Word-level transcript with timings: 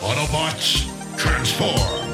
Autobots, 0.00 0.86
transform! 1.16 2.06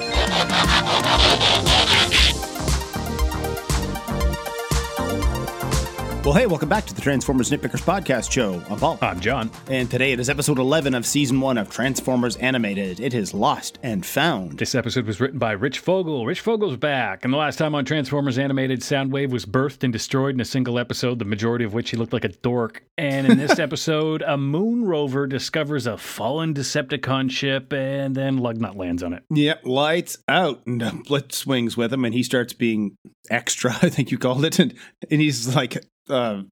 Well, 6.32 6.40
hey, 6.40 6.46
welcome 6.46 6.70
back 6.70 6.86
to 6.86 6.94
the 6.94 7.02
Transformers 7.02 7.50
Nitpickers 7.50 7.82
podcast 7.82 8.32
show. 8.32 8.62
I'm 8.70 8.78
Paul. 8.78 8.98
I'm 9.02 9.20
John. 9.20 9.50
And 9.68 9.90
today 9.90 10.12
it 10.12 10.18
is 10.18 10.30
episode 10.30 10.58
11 10.58 10.94
of 10.94 11.04
season 11.04 11.42
1 11.42 11.58
of 11.58 11.68
Transformers 11.68 12.36
Animated. 12.36 13.00
It 13.00 13.12
is 13.12 13.34
Lost 13.34 13.78
and 13.82 14.06
Found. 14.06 14.56
This 14.56 14.74
episode 14.74 15.04
was 15.04 15.20
written 15.20 15.38
by 15.38 15.52
Rich 15.52 15.80
Fogel. 15.80 16.24
Rich 16.24 16.40
Fogel's 16.40 16.78
back. 16.78 17.22
And 17.26 17.34
the 17.34 17.36
last 17.36 17.58
time 17.58 17.74
on 17.74 17.84
Transformers 17.84 18.38
Animated, 18.38 18.80
Soundwave 18.80 19.28
was 19.28 19.44
birthed 19.44 19.84
and 19.84 19.92
destroyed 19.92 20.34
in 20.34 20.40
a 20.40 20.46
single 20.46 20.78
episode, 20.78 21.18
the 21.18 21.26
majority 21.26 21.66
of 21.66 21.74
which 21.74 21.90
he 21.90 21.98
looked 21.98 22.14
like 22.14 22.24
a 22.24 22.28
dork. 22.28 22.82
And 22.96 23.26
in 23.26 23.36
this 23.36 23.58
episode, 23.58 24.22
a 24.22 24.38
moon 24.38 24.86
rover 24.86 25.26
discovers 25.26 25.86
a 25.86 25.98
fallen 25.98 26.54
Decepticon 26.54 27.30
ship, 27.30 27.74
and 27.74 28.14
then 28.14 28.38
Lugnut 28.38 28.76
lands 28.76 29.02
on 29.02 29.12
it. 29.12 29.22
Yep, 29.28 29.66
lights 29.66 30.16
out. 30.28 30.62
And 30.64 30.80
Blitzwing's 30.80 31.76
with 31.76 31.92
him, 31.92 32.06
and 32.06 32.14
he 32.14 32.22
starts 32.22 32.54
being 32.54 32.96
extra, 33.28 33.72
I 33.82 33.90
think 33.90 34.10
you 34.10 34.16
called 34.16 34.46
it. 34.46 34.58
And, 34.58 34.72
and 35.10 35.20
he's 35.20 35.54
like, 35.54 35.76
uh, 36.08 36.42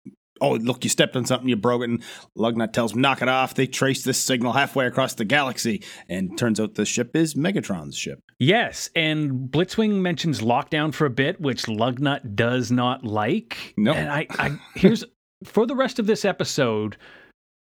oh, 0.40 0.52
look, 0.54 0.84
you 0.84 0.90
stepped 0.90 1.16
on 1.16 1.27
something, 1.27 1.48
you 1.48 1.56
broke 1.56 1.82
it. 1.82 1.90
And 1.90 2.02
Lugnut 2.36 2.72
tells 2.72 2.95
him, 2.95 3.00
knock 3.00 3.22
it 3.22 3.28
off. 3.28 3.54
They 3.54 3.66
trace 3.66 4.02
this 4.02 4.18
signal 4.18 4.52
halfway 4.52 4.86
across 4.86 5.14
the 5.14 5.24
galaxy. 5.24 5.82
And 6.09 6.36
turns 6.38 6.59
out 6.59 6.74
the 6.74 6.84
ship 6.84 7.14
is 7.14 7.34
Megatron's 7.34 7.96
ship. 7.96 8.20
Yes, 8.38 8.90
and 8.96 9.50
Blitzwing 9.50 10.00
mentions 10.00 10.40
Lockdown 10.40 10.95
for 10.95 11.06
a 11.06 11.10
bit, 11.10 11.40
which 11.40 11.64
Lugnut 11.64 12.34
does 12.34 12.70
not 12.70 13.04
like. 13.04 13.74
Nope. 13.76 13.96
And 13.96 14.09
I, 14.09 14.26
I 14.30 14.59
here's 14.74 15.04
for 15.45 15.66
the 15.66 15.76
rest 15.76 15.98
of 15.98 16.06
this 16.06 16.24
episode, 16.24 16.96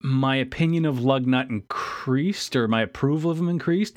my 0.04 0.36
opinion 0.36 0.86
of 0.86 0.98
Lugnut 0.98 1.50
increased 1.50 2.56
or 2.58 2.68
my 2.68 2.82
approval 2.82 3.32
of 3.32 3.40
him 3.40 3.48
increased. 3.48 3.96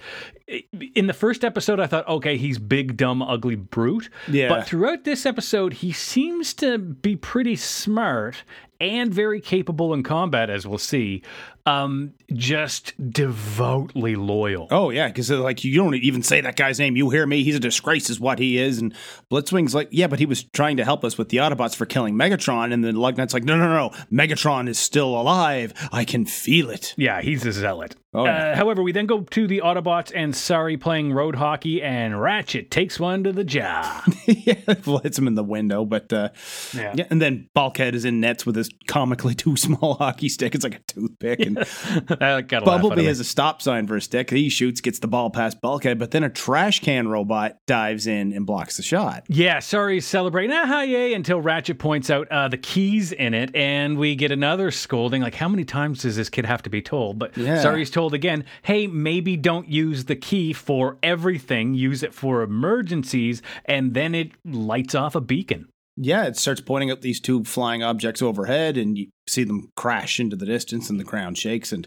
In 0.94 1.08
the 1.08 1.12
first 1.12 1.44
episode, 1.44 1.80
I 1.80 1.88
thought, 1.88 2.06
okay, 2.06 2.36
he's 2.36 2.58
big, 2.58 2.96
dumb, 2.96 3.20
ugly 3.20 3.56
brute. 3.56 4.08
Yeah. 4.28 4.48
But 4.48 4.66
throughout 4.66 5.02
this 5.02 5.26
episode, 5.26 5.72
he 5.74 5.90
seems 5.90 6.54
to 6.54 6.78
be 6.78 7.16
pretty 7.16 7.56
smart 7.56 8.44
and 8.80 9.12
very 9.12 9.40
capable 9.40 9.92
in 9.94 10.02
combat, 10.02 10.50
as 10.50 10.66
we'll 10.66 10.78
see. 10.78 11.22
Um, 11.66 12.12
just 12.32 12.92
devoutly 13.12 14.14
loyal. 14.14 14.68
Oh 14.70 14.90
yeah, 14.90 15.08
because 15.08 15.30
like 15.30 15.64
you 15.64 15.74
don't 15.76 15.94
even 15.96 16.22
say 16.22 16.40
that 16.40 16.54
guy's 16.56 16.78
name. 16.78 16.96
You 16.96 17.10
hear 17.10 17.26
me? 17.26 17.42
He's 17.42 17.56
a 17.56 17.60
disgrace, 17.60 18.08
is 18.08 18.20
what 18.20 18.38
he 18.38 18.58
is. 18.58 18.78
And 18.78 18.94
Blitzwing's 19.32 19.74
like, 19.74 19.88
yeah, 19.90 20.06
but 20.06 20.18
he 20.20 20.26
was 20.26 20.44
trying 20.44 20.76
to 20.76 20.84
help 20.84 21.04
us 21.04 21.18
with 21.18 21.28
the 21.30 21.38
Autobots 21.38 21.74
for 21.74 21.84
killing 21.84 22.14
Megatron. 22.14 22.72
And 22.72 22.84
then 22.84 22.94
Lugnut's 22.94 23.34
like, 23.34 23.42
no, 23.44 23.56
no, 23.56 23.66
no, 23.68 23.90
Megatron 24.12 24.68
is 24.68 24.78
still 24.78 25.20
alive. 25.20 25.72
I 25.92 26.04
can 26.04 26.24
feel 26.24 26.70
it. 26.70 26.94
Yeah, 26.96 27.20
he's 27.20 27.44
a 27.44 27.52
zealot. 27.52 27.96
Oh, 28.14 28.24
yeah. 28.24 28.52
uh, 28.52 28.56
however, 28.56 28.82
we 28.82 28.92
then 28.92 29.04
go 29.06 29.20
to 29.22 29.46
the 29.46 29.60
Autobots 29.62 30.10
and 30.14 30.34
Sari 30.34 30.78
playing 30.78 31.12
road 31.12 31.34
hockey, 31.34 31.82
and 31.82 32.18
Ratchet 32.18 32.70
takes 32.70 32.98
one 32.98 33.24
to 33.24 33.32
the 33.32 33.44
jaw. 33.44 34.02
yeah, 34.26 34.54
hits 35.02 35.18
him 35.18 35.26
in 35.26 35.34
the 35.34 35.44
window. 35.44 35.84
But 35.84 36.10
uh, 36.12 36.30
Yeah. 36.72 36.94
yeah, 36.96 37.06
and 37.10 37.20
then 37.20 37.50
Bulkhead 37.54 37.94
is 37.94 38.06
in 38.06 38.20
nets 38.20 38.46
with 38.46 38.56
his 38.56 38.65
comically 38.86 39.34
too 39.34 39.56
small 39.56 39.94
hockey 39.94 40.28
stick. 40.28 40.54
It's 40.54 40.64
like 40.64 40.76
a 40.76 40.82
toothpick. 40.86 41.40
And 41.40 41.58
I 42.20 42.40
got 42.42 42.66
laugh 42.66 42.82
Bumblebee 42.82 43.04
has 43.04 43.20
a 43.20 43.24
stop 43.24 43.62
sign 43.62 43.86
for 43.86 43.96
a 43.96 44.00
stick. 44.00 44.30
He 44.30 44.48
shoots, 44.48 44.80
gets 44.80 44.98
the 44.98 45.08
ball 45.08 45.30
past 45.30 45.60
Bulkhead, 45.60 45.98
but 45.98 46.10
then 46.10 46.22
a 46.22 46.30
trash 46.30 46.80
can 46.80 47.08
robot 47.08 47.58
dives 47.66 48.06
in 48.06 48.32
and 48.32 48.46
blocks 48.46 48.76
the 48.76 48.82
shot. 48.82 49.24
Yeah, 49.28 49.58
Sari, 49.60 50.00
celebrating. 50.00 50.54
Ah, 50.54 50.82
yay, 50.82 51.14
until 51.14 51.40
Ratchet 51.40 51.78
points 51.78 52.10
out 52.10 52.28
uh, 52.30 52.48
the 52.48 52.58
keys 52.58 53.12
in 53.12 53.34
it, 53.34 53.54
and 53.54 53.98
we 53.98 54.14
get 54.14 54.30
another 54.30 54.70
scolding. 54.70 55.22
Like, 55.22 55.34
how 55.34 55.48
many 55.48 55.64
times 55.64 56.02
does 56.02 56.16
this 56.16 56.28
kid 56.28 56.46
have 56.46 56.62
to 56.62 56.70
be 56.70 56.82
told? 56.82 57.18
But 57.18 57.36
Yeah. 57.36 57.60
Sari's 57.60 57.90
told 57.90 58.14
again, 58.14 58.44
hey, 58.62 58.86
maybe 58.86 59.36
don't 59.36 59.68
use 59.68 60.04
the 60.04 60.16
key 60.16 60.52
for 60.52 60.98
everything, 61.02 61.74
use 61.74 62.02
it 62.02 62.14
for 62.14 62.42
emergencies, 62.42 63.42
and 63.64 63.94
then 63.94 64.14
it 64.14 64.32
lights 64.44 64.94
off 64.94 65.14
a 65.14 65.20
beacon. 65.20 65.68
Yeah, 65.96 66.24
it 66.24 66.36
starts 66.36 66.60
pointing 66.60 66.90
out 66.90 67.00
these 67.00 67.20
two 67.20 67.44
flying 67.44 67.82
objects 67.82 68.20
overhead, 68.20 68.76
and 68.76 68.98
you 68.98 69.08
see 69.26 69.44
them 69.44 69.70
crash 69.76 70.20
into 70.20 70.36
the 70.36 70.44
distance, 70.44 70.90
and 70.90 71.00
the 71.00 71.04
ground 71.04 71.38
shakes. 71.38 71.72
And 71.72 71.86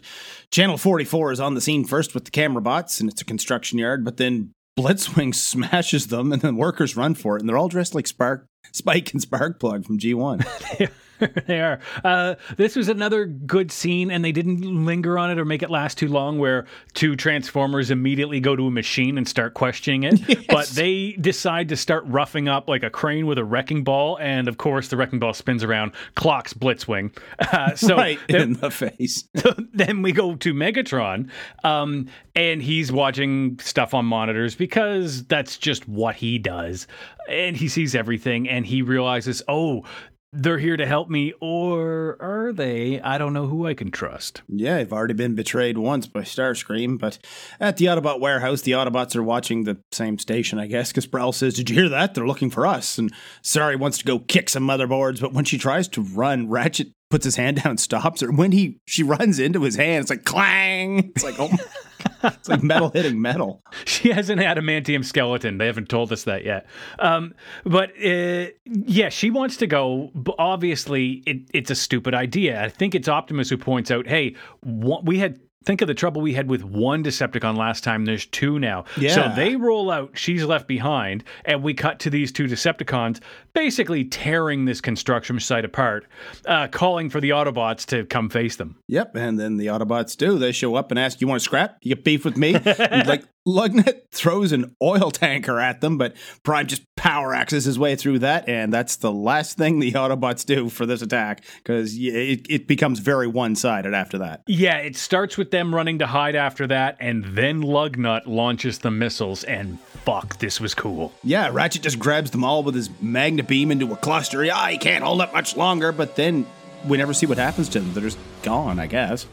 Channel 0.50 0.78
44 0.78 1.32
is 1.32 1.40
on 1.40 1.54
the 1.54 1.60
scene 1.60 1.84
first 1.84 2.12
with 2.12 2.24
the 2.24 2.30
camera 2.32 2.60
bots, 2.60 3.00
and 3.00 3.08
it's 3.08 3.22
a 3.22 3.24
construction 3.24 3.78
yard, 3.78 4.04
but 4.04 4.16
then 4.16 4.52
Blitzwing 4.78 5.34
smashes 5.34 6.08
them, 6.08 6.32
and 6.32 6.42
then 6.42 6.56
workers 6.56 6.96
run 6.96 7.14
for 7.14 7.36
it, 7.36 7.40
and 7.40 7.48
they're 7.48 7.58
all 7.58 7.68
dressed 7.68 7.94
like 7.94 8.08
Spark, 8.08 8.46
Spike 8.72 9.12
and 9.12 9.22
Sparkplug 9.22 9.86
from 9.86 9.98
G1. 9.98 10.90
they 11.46 11.60
are. 11.60 11.78
Uh, 12.04 12.34
this 12.56 12.76
was 12.76 12.88
another 12.88 13.26
good 13.26 13.70
scene, 13.70 14.10
and 14.10 14.24
they 14.24 14.32
didn't 14.32 14.60
linger 14.86 15.18
on 15.18 15.30
it 15.30 15.38
or 15.38 15.44
make 15.44 15.62
it 15.62 15.70
last 15.70 15.98
too 15.98 16.08
long. 16.08 16.38
Where 16.38 16.66
two 16.94 17.16
Transformers 17.16 17.90
immediately 17.90 18.40
go 18.40 18.56
to 18.56 18.66
a 18.66 18.70
machine 18.70 19.18
and 19.18 19.26
start 19.28 19.54
questioning 19.54 20.04
it, 20.04 20.46
but 20.48 20.68
they 20.68 21.12
decide 21.12 21.68
to 21.68 21.76
start 21.76 22.04
roughing 22.06 22.48
up 22.48 22.68
like 22.68 22.82
a 22.82 22.90
crane 22.90 23.26
with 23.26 23.38
a 23.38 23.44
wrecking 23.44 23.84
ball, 23.84 24.18
and 24.20 24.48
of 24.48 24.58
course 24.58 24.88
the 24.88 24.96
wrecking 24.96 25.18
ball 25.18 25.34
spins 25.34 25.62
around, 25.64 25.92
clocks 26.14 26.52
Blitzwing. 26.54 27.16
Uh, 27.52 27.74
so 27.74 27.96
right 27.96 28.18
then- 28.28 28.40
in 28.40 28.52
the 28.54 28.70
face. 28.70 29.24
so 29.34 29.52
then 29.72 30.02
we 30.02 30.12
go 30.12 30.36
to 30.36 30.54
Megatron, 30.54 31.28
um, 31.64 32.06
and 32.36 32.62
he's 32.62 32.92
watching 32.92 33.58
stuff 33.58 33.92
on 33.92 34.04
monitors 34.04 34.54
because 34.54 35.24
that's 35.24 35.58
just 35.58 35.88
what 35.88 36.14
he 36.14 36.38
does. 36.38 36.86
And 37.28 37.56
he 37.56 37.68
sees 37.68 37.94
everything, 37.94 38.48
and 38.48 38.64
he 38.64 38.82
realizes, 38.82 39.42
oh, 39.48 39.84
they're 40.32 40.58
here 40.58 40.76
to 40.76 40.86
help 40.86 41.10
me, 41.10 41.32
or 41.40 42.16
are 42.20 42.52
they? 42.52 43.00
I 43.00 43.18
don't 43.18 43.32
know 43.32 43.46
who 43.46 43.66
I 43.66 43.74
can 43.74 43.90
trust. 43.90 44.42
Yeah, 44.48 44.76
I've 44.76 44.92
already 44.92 45.14
been 45.14 45.34
betrayed 45.34 45.76
once 45.76 46.06
by 46.06 46.20
Starscream, 46.20 46.98
but 46.98 47.18
at 47.58 47.76
the 47.76 47.86
Autobot 47.86 48.20
warehouse, 48.20 48.62
the 48.62 48.72
Autobots 48.72 49.16
are 49.16 49.22
watching 49.22 49.64
the 49.64 49.78
same 49.90 50.18
station, 50.18 50.58
I 50.58 50.66
guess, 50.66 50.90
because 50.90 51.06
Prowl 51.06 51.32
says, 51.32 51.54
Did 51.54 51.68
you 51.68 51.76
hear 51.76 51.88
that? 51.88 52.14
They're 52.14 52.26
looking 52.26 52.50
for 52.50 52.66
us. 52.66 52.96
And 52.96 53.12
Sari 53.42 53.76
wants 53.76 53.98
to 53.98 54.04
go 54.04 54.20
kick 54.20 54.48
some 54.48 54.66
motherboards, 54.66 55.20
but 55.20 55.32
when 55.32 55.44
she 55.44 55.58
tries 55.58 55.88
to 55.88 56.02
run, 56.02 56.48
Ratchet 56.48 56.88
puts 57.10 57.24
his 57.24 57.36
hand 57.36 57.56
down 57.56 57.70
and 57.70 57.80
stops 57.80 58.20
her. 58.20 58.30
When 58.30 58.52
he 58.52 58.78
she 58.86 59.02
runs 59.02 59.40
into 59.40 59.62
his 59.62 59.76
hand, 59.76 60.02
it's 60.02 60.10
like 60.10 60.24
clang. 60.24 61.10
It's 61.16 61.24
like, 61.24 61.40
oh 61.40 61.48
my 61.48 61.56
God. 61.56 61.66
It's 62.22 62.48
like 62.48 62.62
metal 62.62 62.90
hitting 62.90 63.20
metal. 63.20 63.62
She 63.86 64.10
has 64.10 64.28
an 64.28 64.38
adamantium 64.38 65.04
skeleton. 65.04 65.58
They 65.58 65.66
haven't 65.66 65.88
told 65.88 66.12
us 66.12 66.24
that 66.24 66.44
yet. 66.44 66.66
Um, 66.98 67.34
but 67.64 67.90
uh, 68.04 68.48
yeah, 68.66 69.08
she 69.08 69.30
wants 69.30 69.56
to 69.58 69.66
go. 69.66 70.10
But 70.14 70.34
obviously, 70.38 71.22
it, 71.26 71.48
it's 71.54 71.70
a 71.70 71.74
stupid 71.74 72.14
idea. 72.14 72.62
I 72.62 72.68
think 72.68 72.94
it's 72.94 73.08
Optimus 73.08 73.48
who 73.48 73.56
points 73.56 73.90
out, 73.90 74.06
"Hey, 74.06 74.36
we 74.62 75.18
had." 75.18 75.40
Think 75.66 75.82
of 75.82 75.88
the 75.88 75.94
trouble 75.94 76.22
we 76.22 76.32
had 76.32 76.48
with 76.48 76.64
one 76.64 77.04
Decepticon 77.04 77.54
last 77.54 77.84
time. 77.84 78.06
There's 78.06 78.24
two 78.24 78.58
now. 78.58 78.84
Yeah. 78.96 79.14
So 79.14 79.32
they 79.36 79.56
roll 79.56 79.90
out, 79.90 80.12
she's 80.14 80.42
left 80.44 80.66
behind, 80.66 81.22
and 81.44 81.62
we 81.62 81.74
cut 81.74 81.98
to 82.00 82.10
these 82.10 82.32
two 82.32 82.44
Decepticons 82.46 83.20
basically 83.52 84.04
tearing 84.04 84.64
this 84.64 84.80
construction 84.80 85.38
site 85.38 85.66
apart, 85.66 86.06
uh, 86.46 86.68
calling 86.68 87.10
for 87.10 87.20
the 87.20 87.30
Autobots 87.30 87.84
to 87.86 88.06
come 88.06 88.30
face 88.30 88.56
them. 88.56 88.78
Yep, 88.88 89.16
and 89.16 89.38
then 89.38 89.58
the 89.58 89.66
Autobots 89.66 90.16
do. 90.16 90.38
They 90.38 90.52
show 90.52 90.76
up 90.76 90.90
and 90.90 90.98
ask, 90.98 91.20
"You 91.20 91.26
want 91.26 91.40
to 91.40 91.44
scrap? 91.44 91.76
You 91.82 91.94
get 91.94 92.04
beef 92.04 92.24
with 92.24 92.38
me?" 92.38 92.54
Like 93.10 93.24
Lugnut 93.46 94.02
throws 94.10 94.52
an 94.52 94.76
oil 94.82 95.10
tanker 95.10 95.58
at 95.58 95.80
them, 95.80 95.96
but 95.98 96.14
Prime 96.42 96.66
just 96.66 96.82
power 96.96 97.34
axes 97.34 97.64
his 97.64 97.78
way 97.78 97.96
through 97.96 98.18
that, 98.20 98.48
and 98.48 98.72
that's 98.72 98.96
the 98.96 99.10
last 99.12 99.56
thing 99.56 99.80
the 99.80 99.92
Autobots 99.92 100.44
do 100.44 100.68
for 100.68 100.84
this 100.86 101.02
attack 101.02 101.44
because 101.58 101.96
it, 101.96 102.46
it 102.48 102.66
becomes 102.66 102.98
very 102.98 103.26
one 103.26 103.56
sided 103.56 103.94
after 103.94 104.18
that. 104.18 104.42
Yeah, 104.46 104.76
it 104.76 104.96
starts 104.96 105.36
with 105.36 105.50
them 105.50 105.74
running 105.74 105.98
to 106.00 106.06
hide 106.06 106.34
after 106.34 106.66
that, 106.66 106.96
and 107.00 107.24
then 107.24 107.62
Lugnut 107.62 108.26
launches 108.26 108.78
the 108.78 108.90
missiles, 108.90 109.44
and 109.44 109.80
fuck, 110.04 110.38
this 110.38 110.60
was 110.60 110.74
cool. 110.74 111.12
Yeah, 111.22 111.48
Ratchet 111.50 111.82
just 111.82 111.98
grabs 111.98 112.30
them 112.30 112.44
all 112.44 112.62
with 112.62 112.74
his 112.74 112.90
magna 113.00 113.42
beam 113.42 113.70
into 113.70 113.92
a 113.92 113.96
cluster. 113.96 114.44
Yeah, 114.44 114.68
he 114.68 114.78
can't 114.78 115.02
hold 115.02 115.20
up 115.20 115.32
much 115.32 115.56
longer, 115.56 115.92
but 115.92 116.16
then 116.16 116.46
we 116.86 116.98
never 116.98 117.14
see 117.14 117.26
what 117.26 117.38
happens 117.38 117.68
to 117.70 117.80
them. 117.80 117.92
They're 117.94 118.02
just 118.02 118.18
gone, 118.42 118.78
I 118.78 118.86
guess. 118.86 119.26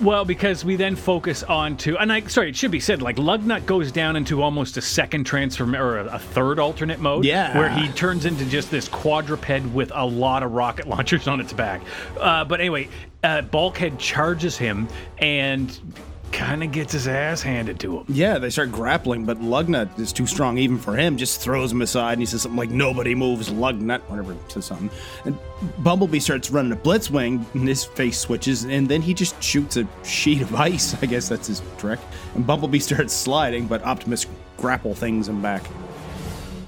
Well, 0.00 0.24
because 0.24 0.64
we 0.64 0.76
then 0.76 0.96
focus 0.96 1.42
on 1.42 1.76
to, 1.78 1.98
and 1.98 2.12
I 2.12 2.22
sorry, 2.22 2.48
it 2.48 2.56
should 2.56 2.70
be 2.70 2.80
said, 2.80 3.02
like 3.02 3.16
Lugnut 3.16 3.66
goes 3.66 3.92
down 3.92 4.16
into 4.16 4.42
almost 4.42 4.76
a 4.76 4.80
second 4.80 5.24
transform 5.24 5.76
or 5.76 5.98
a, 5.98 6.06
a 6.14 6.18
third 6.18 6.58
alternate 6.58 6.98
mode, 6.98 7.24
Yeah. 7.24 7.56
where 7.56 7.68
he 7.68 7.88
turns 7.88 8.24
into 8.24 8.44
just 8.46 8.70
this 8.70 8.88
quadruped 8.88 9.66
with 9.72 9.92
a 9.94 10.04
lot 10.04 10.42
of 10.42 10.52
rocket 10.52 10.86
launchers 10.88 11.28
on 11.28 11.40
its 11.40 11.52
back. 11.52 11.82
Uh, 12.18 12.44
but 12.44 12.60
anyway, 12.60 12.88
uh, 13.22 13.42
Bulkhead 13.42 13.98
charges 13.98 14.56
him 14.56 14.88
and 15.18 15.78
kind 16.32 16.64
of 16.64 16.72
gets 16.72 16.92
his 16.92 17.06
ass 17.06 17.42
handed 17.42 17.78
to 17.80 17.98
him. 17.98 18.04
Yeah, 18.08 18.38
they 18.38 18.50
start 18.50 18.72
grappling, 18.72 19.24
but 19.24 19.38
Lugnut 19.40 19.98
is 19.98 20.12
too 20.12 20.26
strong 20.26 20.58
even 20.58 20.78
for 20.78 20.96
him. 20.96 21.16
Just 21.16 21.40
throws 21.40 21.70
him 21.70 21.82
aside, 21.82 22.14
and 22.14 22.22
he 22.22 22.26
says 22.26 22.42
something 22.42 22.58
like 22.58 22.70
"Nobody 22.70 23.14
moves 23.14 23.50
Lugnut," 23.50 24.00
whatever, 24.08 24.36
says 24.48 24.64
something. 24.64 24.90
And 25.24 25.38
Bumblebee 25.78 26.20
starts 26.20 26.50
running 26.50 26.72
a 26.72 26.76
Blitzwing, 26.76 27.44
and 27.54 27.68
his 27.68 27.84
face 27.84 28.18
switches, 28.18 28.64
and 28.64 28.88
then 28.88 29.02
he 29.02 29.14
just 29.14 29.40
shoots 29.42 29.76
a 29.76 29.86
sheet 30.04 30.42
of 30.42 30.54
ice. 30.54 30.94
I 31.02 31.06
guess 31.06 31.28
that's 31.28 31.46
his 31.46 31.62
trick. 31.78 32.00
And 32.34 32.46
Bumblebee 32.46 32.80
starts 32.80 33.12
sliding, 33.12 33.66
but 33.66 33.84
Optimus 33.84 34.26
grapple 34.56 34.94
things 34.94 35.28
him 35.28 35.42
back. 35.42 35.62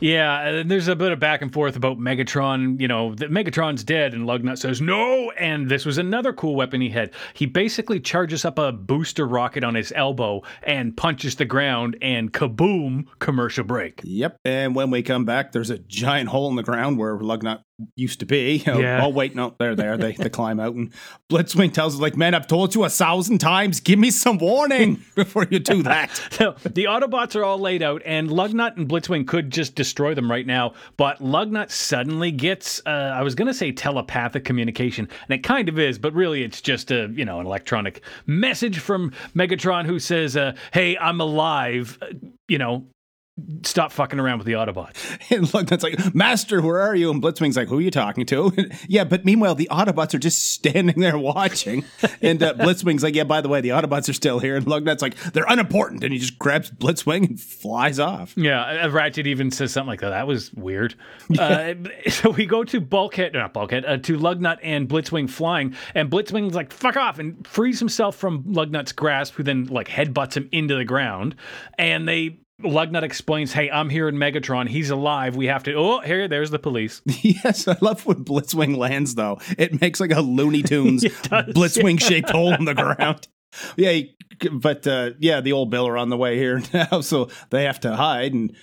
Yeah, 0.01 0.41
and 0.49 0.71
there's 0.71 0.89
a 0.89 0.97
bit 0.97 1.13
of 1.13 1.21
back 1.21 1.43
and 1.43 1.53
forth 1.53 1.77
about 1.77 1.99
Megatron. 1.99 2.81
You 2.81 2.89
know, 2.89 3.13
Megatron's 3.13 3.85
dead, 3.85 4.15
and 4.15 4.27
Lugnut 4.27 4.59
says 4.59 4.81
no. 4.81 5.31
And 5.33 5.69
this 5.69 5.85
was 5.85 5.99
another 5.99 6.33
cool 6.33 6.55
weapon 6.55 6.81
he 6.81 6.91
had. 6.91 7.11
He 7.35 7.47
basically 7.47 8.01
charges 8.01 8.45
up 8.45 8.59
a 8.59 8.73
booster 8.73 9.27
rocket 9.27 9.65
on 9.65 9.75
his 9.75 9.93
elbow 9.95 10.43
and 10.63 10.97
punches 10.97 11.37
the 11.37 11.45
ground, 11.45 11.97
and 12.03 12.33
kaboom! 12.33 13.07
Commercial 13.19 13.65
break. 13.65 14.01
Yep. 14.05 14.39
And 14.45 14.75
when 14.75 14.91
we 14.91 15.03
come 15.03 15.25
back, 15.25 15.53
there's 15.53 15.71
a 15.71 15.79
giant 15.79 16.29
hole 16.29 16.49
in 16.51 16.57
the 16.57 16.63
ground 16.63 16.99
where 16.99 17.17
Lugnut 17.17 17.63
used 17.97 18.21
to 18.21 18.27
be. 18.27 18.63
Oh, 18.67 18.79
Yeah. 18.79 19.05
oh 19.05 19.09
wait, 19.09 19.35
no, 19.35 19.55
they're 19.59 19.75
there. 19.75 19.97
They 19.97 20.13
they 20.13 20.29
climb 20.29 20.61
out, 20.61 20.75
and 20.75 20.93
Blitzwing 21.31 21.73
tells 21.73 21.95
us 21.95 22.01
like, 22.01 22.17
"Man, 22.17 22.35
I've 22.35 22.47
told 22.47 22.75
you 22.75 22.85
a 22.85 22.89
thousand 22.89 23.39
times. 23.39 23.81
Give 23.81 23.99
me 23.99 24.11
some 24.11 24.39
warning 24.39 25.03
before 25.17 25.47
you 25.51 25.59
do 25.59 25.83
that." 25.83 26.11
So 26.35 26.53
the 26.63 26.85
Autobots 26.85 27.37
are 27.37 27.45
all 27.45 27.59
laid 27.59 27.83
out, 27.83 28.03
and 28.05 28.29
Lugnut 28.29 28.77
and 28.77 28.89
Blitzwing 28.89 29.27
could 29.27 29.51
just 29.51 29.75
destroy 29.75 30.15
them 30.15 30.31
right 30.31 30.47
now. 30.47 30.75
But 30.97 31.19
Lugnut 31.21 31.71
suddenly 31.71 32.31
gets, 32.33 32.81
uh, 32.87 32.91
I 32.91 33.23
was 33.23 33.35
going 33.35 33.47
to 33.49 33.55
say 33.55 33.73
telepathic 33.73 34.45
communication, 34.45 35.09
and 35.29 35.39
it 35.39 35.43
kind 35.43 35.69
of 35.69 35.79
is, 35.79 35.99
but 35.99 36.13
really 36.13 36.43
it's 36.45 36.61
just 36.61 36.91
a, 36.91 37.09
you 37.15 37.25
know, 37.25 37.41
an 37.41 37.47
electronic 37.47 38.03
message 38.27 38.79
from 38.79 39.13
Megatron 39.35 39.87
who 39.87 39.99
says, 39.99 40.37
uh, 40.37 40.55
"Hey, 40.73 40.97
I'm 40.99 41.21
alive." 41.21 41.99
Uh, 42.03 42.07
You 42.49 42.59
know, 42.59 42.85
stop 43.65 43.91
fucking 43.91 44.21
around 44.21 44.39
with 44.39 44.47
the 44.47 44.53
Autobots. 44.53 44.95
And 45.35 45.47
Lugnut's 45.47 45.83
like, 45.83 46.15
"Master, 46.15 46.61
where 46.61 46.81
are 46.81 46.95
you?" 46.95 47.11
And 47.11 47.23
Blitzwing's 47.23 47.57
like, 47.57 47.69
"Who 47.69 47.79
are 47.79 47.81
you 47.81 47.91
talking 47.91 48.27
to?" 48.27 48.53
yeah, 48.89 49.05
but 49.05 49.25
meanwhile, 49.25 49.55
the 49.55 49.69
Autobots 49.73 50.15
are 50.15 50.19
just 50.19 50.53
standing 50.53 51.01
there 51.01 51.19
watching. 51.19 51.85
And 52.21 52.43
uh, 52.43 52.55
Blitzwing's 52.55 53.03
like, 53.03 53.15
"Yeah, 53.15 53.25
by 53.25 53.41
the 53.41 53.49
way, 53.49 53.61
the 53.61 53.71
Autobots 53.71 54.09
are 54.09 54.13
still 54.13 54.39
here." 54.39 54.57
And 54.57 54.67
Lugnut's 54.67 55.03
like, 55.03 55.17
"They're 55.33 55.47
unimportant," 55.49 56.05
and 56.05 56.13
he 56.13 56.19
just 56.19 56.39
grabs 56.39 56.71
Blitzwing 56.71 57.29
and 57.29 57.41
flies 57.41 57.99
off. 57.99 58.35
Yeah, 58.37 58.85
uh, 58.85 58.91
Ratchet 58.91 59.27
even 59.27 59.51
says 59.51 59.73
something 59.73 59.89
like 59.89 60.01
that. 60.01 60.11
That 60.11 60.27
was 60.27 60.53
weird. 60.53 60.95
Uh, 61.39 61.75
so 62.09 62.31
we 62.31 62.47
go 62.47 62.65
to 62.65 62.81
Bulkhead, 62.81 63.33
not 63.33 63.53
Bulkhead, 63.53 63.85
uh, 63.85 63.97
to 63.99 64.19
Lugnut 64.19 64.59
and 64.63 64.89
Blitzwing 64.89 65.29
flying, 65.29 65.75
and 65.95 66.11
Blitzwing's 66.11 66.55
like 66.55 66.73
fuck 66.73 66.97
off 66.97 67.19
and 67.19 67.47
frees 67.47 67.79
himself 67.79 68.17
from 68.17 68.45
Lugnut's 68.45 68.93
grasp, 68.93 69.35
who 69.35 69.43
then 69.43 69.65
like 69.67 69.89
headbutts 69.89 70.35
him 70.37 70.49
into 70.53 70.77
the 70.77 70.85
ground, 70.85 71.35
and 71.79 72.07
they. 72.07 72.39
Lugnut 72.63 73.03
explains, 73.03 73.53
"Hey, 73.53 73.71
I'm 73.71 73.91
here 73.91 74.09
in 74.09 74.17
Megatron. 74.17 74.69
He's 74.69 74.91
alive. 74.91 75.35
We 75.35 75.47
have 75.47 75.65
to." 75.65 75.75
Oh, 75.75 76.01
here, 76.01 76.29
there's 76.29 76.51
the 76.51 76.59
police. 76.59 77.03
Yes, 77.23 77.67
I 77.67 77.77
love 77.81 78.07
when 78.07 78.25
Blitzwing 78.25 78.77
lands 78.77 79.15
though. 79.17 79.39
It 79.59 79.81
makes 79.81 79.99
like 80.01 80.13
a 80.13 80.21
Looney 80.21 80.63
Tunes 80.65 81.05
Blitzwing 81.05 82.01
shaped 82.01 82.31
hole 82.31 82.55
in 82.55 82.65
the 82.65 82.75
ground. 82.75 83.29
Yeah, 83.77 84.01
but 84.51 84.85
uh, 84.85 85.11
yeah, 85.21 85.41
the 85.41 85.53
old 85.53 85.71
Bill 85.71 85.87
are 85.87 85.97
on 85.97 86.09
the 86.09 86.17
way 86.17 86.37
here 86.37 86.61
now, 86.73 87.03
so 87.03 87.29
they 87.51 87.63
have 87.67 87.79
to 87.81 87.95
hide. 87.95 88.35
And 88.35 88.57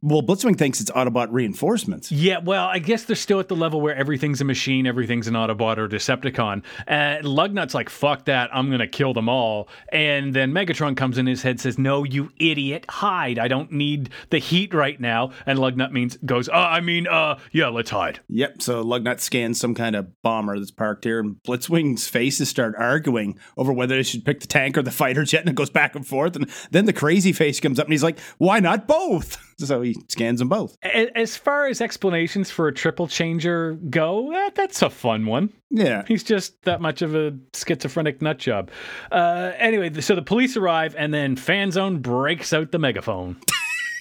well, 0.00 0.22
Blitzwing 0.22 0.56
thinks 0.56 0.80
it's 0.80 0.90
Autobot 0.90 1.28
reinforcements. 1.30 2.10
Yeah, 2.10 2.38
well, 2.38 2.66
I 2.66 2.78
guess 2.78 3.04
they're 3.04 3.16
still 3.16 3.40
at 3.40 3.48
the 3.48 3.56
level 3.56 3.80
where 3.80 3.94
everything's 3.94 4.40
a 4.40 4.44
machine, 4.44 4.86
everything's 4.86 5.28
an 5.28 5.34
Autobot 5.34 5.78
or 5.78 5.88
Decepticon. 5.88 6.62
Uh, 6.88 7.22
Lugnut's 7.22 7.74
like, 7.74 7.88
fuck 7.88 8.24
that, 8.26 8.50
I'm 8.54 8.70
gonna 8.70 8.86
kill 8.86 9.12
them 9.12 9.28
all. 9.28 9.68
And 9.90 10.34
then 10.34 10.52
Megatron 10.52 10.96
comes 10.96 11.18
in 11.18 11.26
his 11.26 11.42
head, 11.42 11.60
says, 11.60 11.78
No, 11.78 12.04
you 12.04 12.30
idiot, 12.38 12.86
hide. 12.88 13.38
I 13.38 13.48
don't 13.48 13.70
need 13.72 14.10
the 14.30 14.38
heat 14.38 14.74
right 14.74 15.00
now. 15.00 15.30
And 15.46 15.58
Lugnut 15.58 15.92
means 15.92 16.16
goes, 16.24 16.48
uh, 16.48 16.52
I 16.52 16.80
mean, 16.80 17.06
uh, 17.06 17.38
yeah, 17.52 17.68
let's 17.68 17.90
hide. 17.90 18.20
Yep. 18.28 18.62
So 18.62 18.84
Lugnut 18.84 19.20
scans 19.20 19.60
some 19.60 19.74
kind 19.74 19.96
of 19.96 20.22
bomber 20.22 20.58
that's 20.58 20.70
parked 20.70 21.04
here, 21.04 21.20
and 21.20 21.36
Blitzwing's 21.46 22.08
faces 22.08 22.48
start 22.48 22.74
arguing 22.76 23.38
over 23.56 23.72
whether 23.72 23.96
they 23.96 24.02
should 24.02 24.24
pick 24.24 24.40
the 24.40 24.46
tank 24.46 24.76
or 24.76 24.82
the 24.82 24.90
fighter 24.90 25.24
jet, 25.24 25.40
and 25.40 25.50
it 25.50 25.54
goes 25.54 25.70
back 25.70 25.94
and 25.94 26.06
forth. 26.06 26.36
And 26.36 26.50
then 26.70 26.86
the 26.86 26.92
crazy 26.92 27.32
face 27.32 27.60
comes 27.60 27.78
up, 27.78 27.86
and 27.86 27.92
he's 27.92 28.02
like, 28.02 28.18
"Why 28.38 28.60
not 28.60 28.86
both?" 28.86 29.38
So 29.66 29.80
he 29.82 29.96
scans 30.08 30.38
them 30.38 30.48
both. 30.48 30.76
As 30.82 31.36
far 31.36 31.66
as 31.66 31.80
explanations 31.80 32.50
for 32.50 32.68
a 32.68 32.72
triple 32.74 33.06
changer 33.06 33.74
go, 33.90 34.30
that, 34.32 34.54
that's 34.54 34.82
a 34.82 34.90
fun 34.90 35.26
one. 35.26 35.52
Yeah. 35.70 36.04
He's 36.06 36.24
just 36.24 36.62
that 36.64 36.80
much 36.80 37.02
of 37.02 37.14
a 37.14 37.36
schizophrenic 37.54 38.20
nut 38.20 38.38
job. 38.38 38.70
Uh, 39.10 39.52
anyway, 39.56 39.92
so 40.00 40.14
the 40.14 40.22
police 40.22 40.56
arrive, 40.56 40.94
and 40.98 41.14
then 41.14 41.36
Fanzone 41.36 42.02
breaks 42.02 42.52
out 42.52 42.72
the 42.72 42.78
megaphone. 42.78 43.36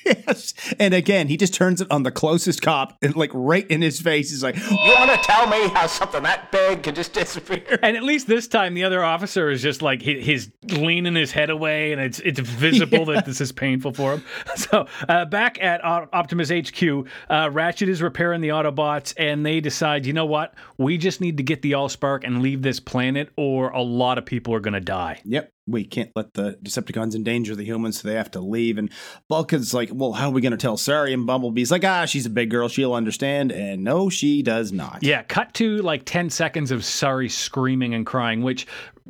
Yes. 0.05 0.53
And 0.79 0.93
again, 0.93 1.27
he 1.27 1.37
just 1.37 1.53
turns 1.53 1.81
it 1.81 1.87
on 1.91 2.03
the 2.03 2.11
closest 2.11 2.61
cop 2.61 2.97
and 3.01 3.15
like 3.15 3.31
right 3.33 3.67
in 3.67 3.81
his 3.81 3.99
face. 3.99 4.29
He's 4.29 4.43
like, 4.43 4.55
You 4.57 4.93
want 4.97 5.11
to 5.11 5.17
tell 5.17 5.47
me 5.47 5.67
how 5.69 5.87
something 5.87 6.23
that 6.23 6.51
big 6.51 6.83
can 6.83 6.95
just 6.95 7.13
disappear? 7.21 7.79
And 7.81 7.95
at 7.97 8.03
least 8.03 8.27
this 8.27 8.47
time, 8.47 8.73
the 8.73 8.83
other 8.83 9.03
officer 9.03 9.49
is 9.49 9.61
just 9.61 9.81
like 9.81 10.01
he, 10.01 10.21
he's 10.21 10.51
leaning 10.63 11.15
his 11.15 11.31
head 11.31 11.49
away, 11.49 11.91
and 11.91 12.01
it's 12.01 12.19
it's 12.19 12.39
visible 12.39 13.05
that 13.13 13.25
this 13.25 13.41
is 13.41 13.51
painful 13.51 13.93
for 13.93 14.13
him. 14.13 14.23
So 14.55 14.85
uh, 15.09 15.25
back 15.25 15.61
at 15.61 15.83
Op- 15.83 16.09
Optimus 16.13 16.49
HQ, 16.51 17.07
uh, 17.29 17.49
Ratchet 17.51 17.89
is 17.89 18.01
repairing 18.01 18.41
the 18.41 18.49
Autobots, 18.49 19.13
and 19.17 19.45
they 19.45 19.59
decide, 19.59 20.05
you 20.05 20.13
know 20.13 20.25
what, 20.25 20.53
we 20.77 20.97
just 20.97 21.19
need 21.19 21.37
to 21.37 21.43
get 21.43 21.61
the 21.61 21.71
Allspark 21.71 22.23
and 22.25 22.41
leave 22.41 22.61
this 22.61 22.79
planet, 22.79 23.29
or 23.37 23.69
a 23.69 23.81
lot 23.81 24.17
of 24.17 24.25
people 24.25 24.53
are 24.53 24.59
going 24.59 24.73
to 24.73 24.79
die. 24.79 25.19
Yep, 25.25 25.51
we 25.67 25.85
can't 25.85 26.11
let 26.15 26.33
the 26.33 26.57
Decepticons 26.63 27.15
endanger 27.15 27.55
the 27.55 27.63
humans, 27.63 28.01
so 28.01 28.07
they 28.07 28.15
have 28.15 28.31
to 28.31 28.39
leave. 28.39 28.77
And 28.77 28.91
Bulkhead's 29.29 29.73
like, 29.73 29.89
well, 29.93 30.13
how 30.13 30.29
are 30.29 30.31
we 30.31 30.41
going 30.41 30.51
to 30.51 30.57
tell 30.57 30.77
Sari? 30.77 31.13
And 31.13 31.27
Bumblebee's 31.27 31.71
like, 31.71 31.83
ah, 31.83 32.05
she's 32.05 32.25
a 32.25 32.29
big 32.29 32.49
girl. 32.49 32.67
She'll 32.67 32.93
understand. 32.93 33.51
And 33.51 33.83
no, 33.83 34.09
she 34.09 34.41
does 34.41 34.71
not. 34.71 35.03
Yeah, 35.03 35.23
cut 35.23 35.53
to 35.55 35.77
like 35.81 36.03
10 36.05 36.29
seconds 36.29 36.71
of 36.71 36.83
Sari 36.83 37.29
screaming 37.29 37.93
and 37.93 38.05
crying, 38.05 38.41
which, 38.41 38.67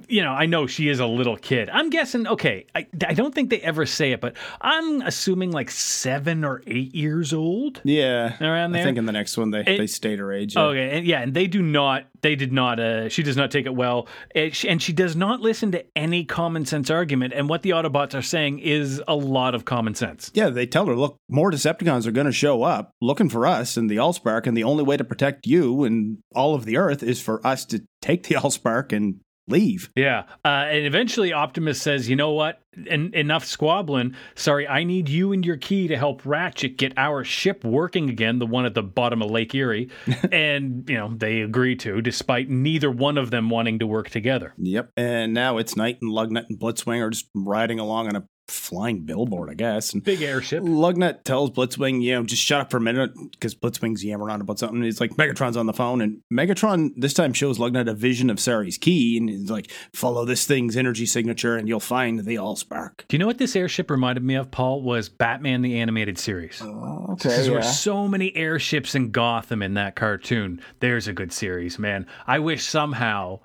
you 0.07 0.21
know, 0.23 0.31
I 0.31 0.45
know 0.45 0.67
she 0.67 0.89
is 0.89 0.99
a 0.99 1.05
little 1.05 1.37
kid. 1.37 1.69
I'm 1.69 1.89
guessing, 1.89 2.27
okay, 2.27 2.65
I, 2.75 2.87
I 3.07 3.13
don't 3.13 3.33
think 3.33 3.49
they 3.49 3.59
ever 3.61 3.85
say 3.85 4.11
it, 4.11 4.21
but 4.21 4.35
I'm 4.61 5.01
assuming 5.01 5.51
like 5.51 5.69
seven 5.71 6.43
or 6.43 6.61
eight 6.67 6.93
years 6.95 7.33
old. 7.33 7.81
Yeah. 7.83 8.35
Around 8.41 8.71
there. 8.73 8.81
I 8.81 8.85
think 8.85 8.97
in 8.97 9.05
the 9.05 9.11
next 9.11 9.37
one, 9.37 9.51
they, 9.51 9.61
It- 9.61 9.77
they 9.77 9.87
state 9.87 10.19
her 10.19 10.31
age. 10.31 10.55
yeah. 10.55 10.61
Okay, 10.63 10.97
and 10.97 11.05
yeah, 11.05 11.21
and 11.21 11.33
they 11.33 11.47
do 11.47 11.61
not, 11.61 12.05
they 12.21 12.35
did 12.35 12.51
not, 12.53 12.79
uh, 12.79 13.09
she 13.09 13.23
does 13.23 13.37
not 13.37 13.51
take 13.51 13.65
it 13.65 13.75
well. 13.75 14.07
And 14.35 14.55
she, 14.55 14.69
and 14.69 14.81
she 14.81 14.93
does 14.93 15.15
not 15.15 15.41
listen 15.41 15.71
to 15.73 15.83
any 15.95 16.23
common 16.25 16.65
sense 16.65 16.89
argument. 16.89 17.33
And 17.35 17.49
what 17.49 17.61
the 17.63 17.71
Autobots 17.71 18.13
are 18.17 18.21
saying 18.21 18.59
is 18.59 19.01
a 19.07 19.15
lot 19.15 19.55
of 19.55 19.65
common 19.65 19.95
sense. 19.95 20.31
Yeah, 20.33 20.49
they 20.49 20.65
tell 20.65 20.85
her, 20.85 20.95
look, 20.95 21.17
more 21.29 21.51
Decepticons 21.51 22.05
are 22.07 22.11
going 22.11 22.25
to 22.27 22.31
show 22.31 22.63
up 22.63 22.91
looking 23.01 23.29
for 23.29 23.45
us 23.45 23.77
and 23.77 23.89
the 23.89 23.97
Allspark, 23.97 24.47
and 24.47 24.55
the 24.55 24.63
only 24.63 24.83
way 24.83 24.97
to 24.97 25.03
protect 25.03 25.47
you 25.47 25.83
and 25.83 26.17
all 26.35 26.55
of 26.55 26.65
the 26.65 26.77
Earth 26.77 27.03
is 27.03 27.21
for 27.21 27.45
us 27.45 27.65
to 27.65 27.83
take 28.01 28.27
the 28.27 28.35
Allspark 28.35 28.91
and 28.91 29.19
leave. 29.47 29.89
Yeah. 29.95 30.23
Uh, 30.45 30.65
and 30.69 30.85
eventually 30.85 31.33
Optimus 31.33 31.81
says, 31.81 32.09
you 32.09 32.15
know 32.15 32.31
what? 32.31 32.61
En- 32.87 33.11
enough 33.13 33.45
squabbling. 33.45 34.15
Sari, 34.35 34.67
I 34.67 34.83
need 34.83 35.09
you 35.09 35.33
and 35.33 35.45
your 35.45 35.57
key 35.57 35.87
to 35.87 35.97
help 35.97 36.25
Ratchet 36.25 36.77
get 36.77 36.93
our 36.97 37.23
ship 37.23 37.63
working 37.63 38.09
again, 38.09 38.39
the 38.39 38.45
one 38.45 38.65
at 38.65 38.73
the 38.73 38.83
bottom 38.83 39.21
of 39.21 39.29
Lake 39.29 39.53
Erie. 39.53 39.89
and, 40.31 40.87
you 40.89 40.97
know, 40.97 41.13
they 41.13 41.41
agree 41.41 41.75
to, 41.77 42.01
despite 42.01 42.49
neither 42.49 42.89
one 42.89 43.17
of 43.17 43.31
them 43.31 43.49
wanting 43.49 43.79
to 43.79 43.87
work 43.87 44.09
together. 44.09 44.53
Yep. 44.57 44.91
And 44.95 45.33
now 45.33 45.57
it's 45.57 45.75
night, 45.75 45.97
and 46.01 46.11
Lugnut 46.11 46.45
and 46.49 46.59
Blitzwing 46.59 47.01
are 47.01 47.09
just 47.09 47.29
riding 47.35 47.79
along 47.79 48.07
on 48.07 48.15
a 48.15 48.23
flying 48.51 49.01
billboard, 49.01 49.49
I 49.49 49.53
guess. 49.53 49.93
And 49.93 50.03
Big 50.03 50.21
airship. 50.21 50.63
Lugnut 50.63 51.23
tells 51.23 51.51
Blitzwing, 51.51 52.01
you 52.01 52.13
know, 52.13 52.23
just 52.23 52.43
shut 52.43 52.61
up 52.61 52.71
for 52.71 52.77
a 52.77 52.81
minute 52.81 53.11
because 53.31 53.55
Blitzwing's 53.55 54.03
yammering 54.03 54.33
on 54.33 54.41
about 54.41 54.59
something. 54.59 54.81
He's 54.83 54.99
like, 54.99 55.11
Megatron's 55.11 55.57
on 55.57 55.65
the 55.65 55.73
phone. 55.73 56.01
And 56.01 56.21
Megatron 56.31 56.91
this 56.97 57.13
time 57.13 57.33
shows 57.33 57.57
Lugnut 57.57 57.89
a 57.89 57.93
vision 57.93 58.29
of 58.29 58.39
Sari's 58.39 58.77
key. 58.77 59.17
And 59.17 59.29
he's 59.29 59.49
like, 59.49 59.71
follow 59.93 60.25
this 60.25 60.45
thing's 60.45 60.77
energy 60.77 61.05
signature 61.05 61.57
and 61.57 61.67
you'll 61.67 61.79
find 61.79 62.25
the 62.25 62.35
Allspark. 62.35 63.07
Do 63.07 63.15
you 63.15 63.19
know 63.19 63.27
what 63.27 63.37
this 63.37 63.55
airship 63.55 63.89
reminded 63.89 64.23
me 64.23 64.35
of, 64.35 64.51
Paul? 64.51 64.81
Was 64.81 65.09
Batman 65.09 65.61
the 65.61 65.79
Animated 65.79 66.17
Series. 66.17 66.61
Oh, 66.63 67.07
okay. 67.11 67.43
There 67.43 67.53
were 67.53 67.61
so 67.61 68.07
many 68.07 68.35
airships 68.35 68.95
in 68.95 69.11
Gotham 69.11 69.61
in 69.61 69.75
that 69.75 69.95
cartoon. 69.95 70.61
There's 70.79 71.07
a 71.07 71.13
good 71.13 71.31
series, 71.31 71.79
man. 71.79 72.07
I 72.27 72.39
wish 72.39 72.65
somehow 72.65 73.39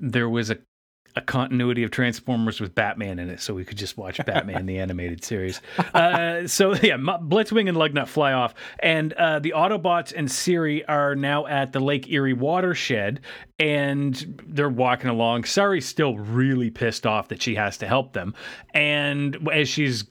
there 0.00 0.28
was 0.28 0.50
a 0.50 0.58
a 1.16 1.20
continuity 1.20 1.82
of 1.84 1.90
Transformers 1.90 2.60
with 2.60 2.74
Batman 2.74 3.18
in 3.18 3.30
it, 3.30 3.40
so 3.40 3.54
we 3.54 3.64
could 3.64 3.78
just 3.78 3.96
watch 3.96 4.20
Batman 4.26 4.66
the 4.66 4.78
animated 4.80 5.24
series. 5.24 5.60
Uh, 5.92 6.46
so 6.46 6.74
yeah, 6.74 6.96
Blitzwing 6.96 7.68
and 7.68 7.76
Lugnut 7.76 8.08
fly 8.08 8.32
off, 8.32 8.54
and 8.80 9.12
uh, 9.14 9.38
the 9.38 9.52
Autobots 9.56 10.12
and 10.14 10.30
Sari 10.30 10.84
are 10.86 11.14
now 11.14 11.46
at 11.46 11.72
the 11.72 11.80
Lake 11.80 12.10
Erie 12.10 12.32
watershed, 12.32 13.20
and 13.58 14.42
they're 14.46 14.68
walking 14.68 15.10
along. 15.10 15.44
Sari's 15.44 15.86
still 15.86 16.18
really 16.18 16.70
pissed 16.70 17.06
off 17.06 17.28
that 17.28 17.40
she 17.40 17.54
has 17.54 17.78
to 17.78 17.86
help 17.86 18.12
them, 18.12 18.34
and 18.72 19.48
as 19.52 19.68
she's 19.68 20.04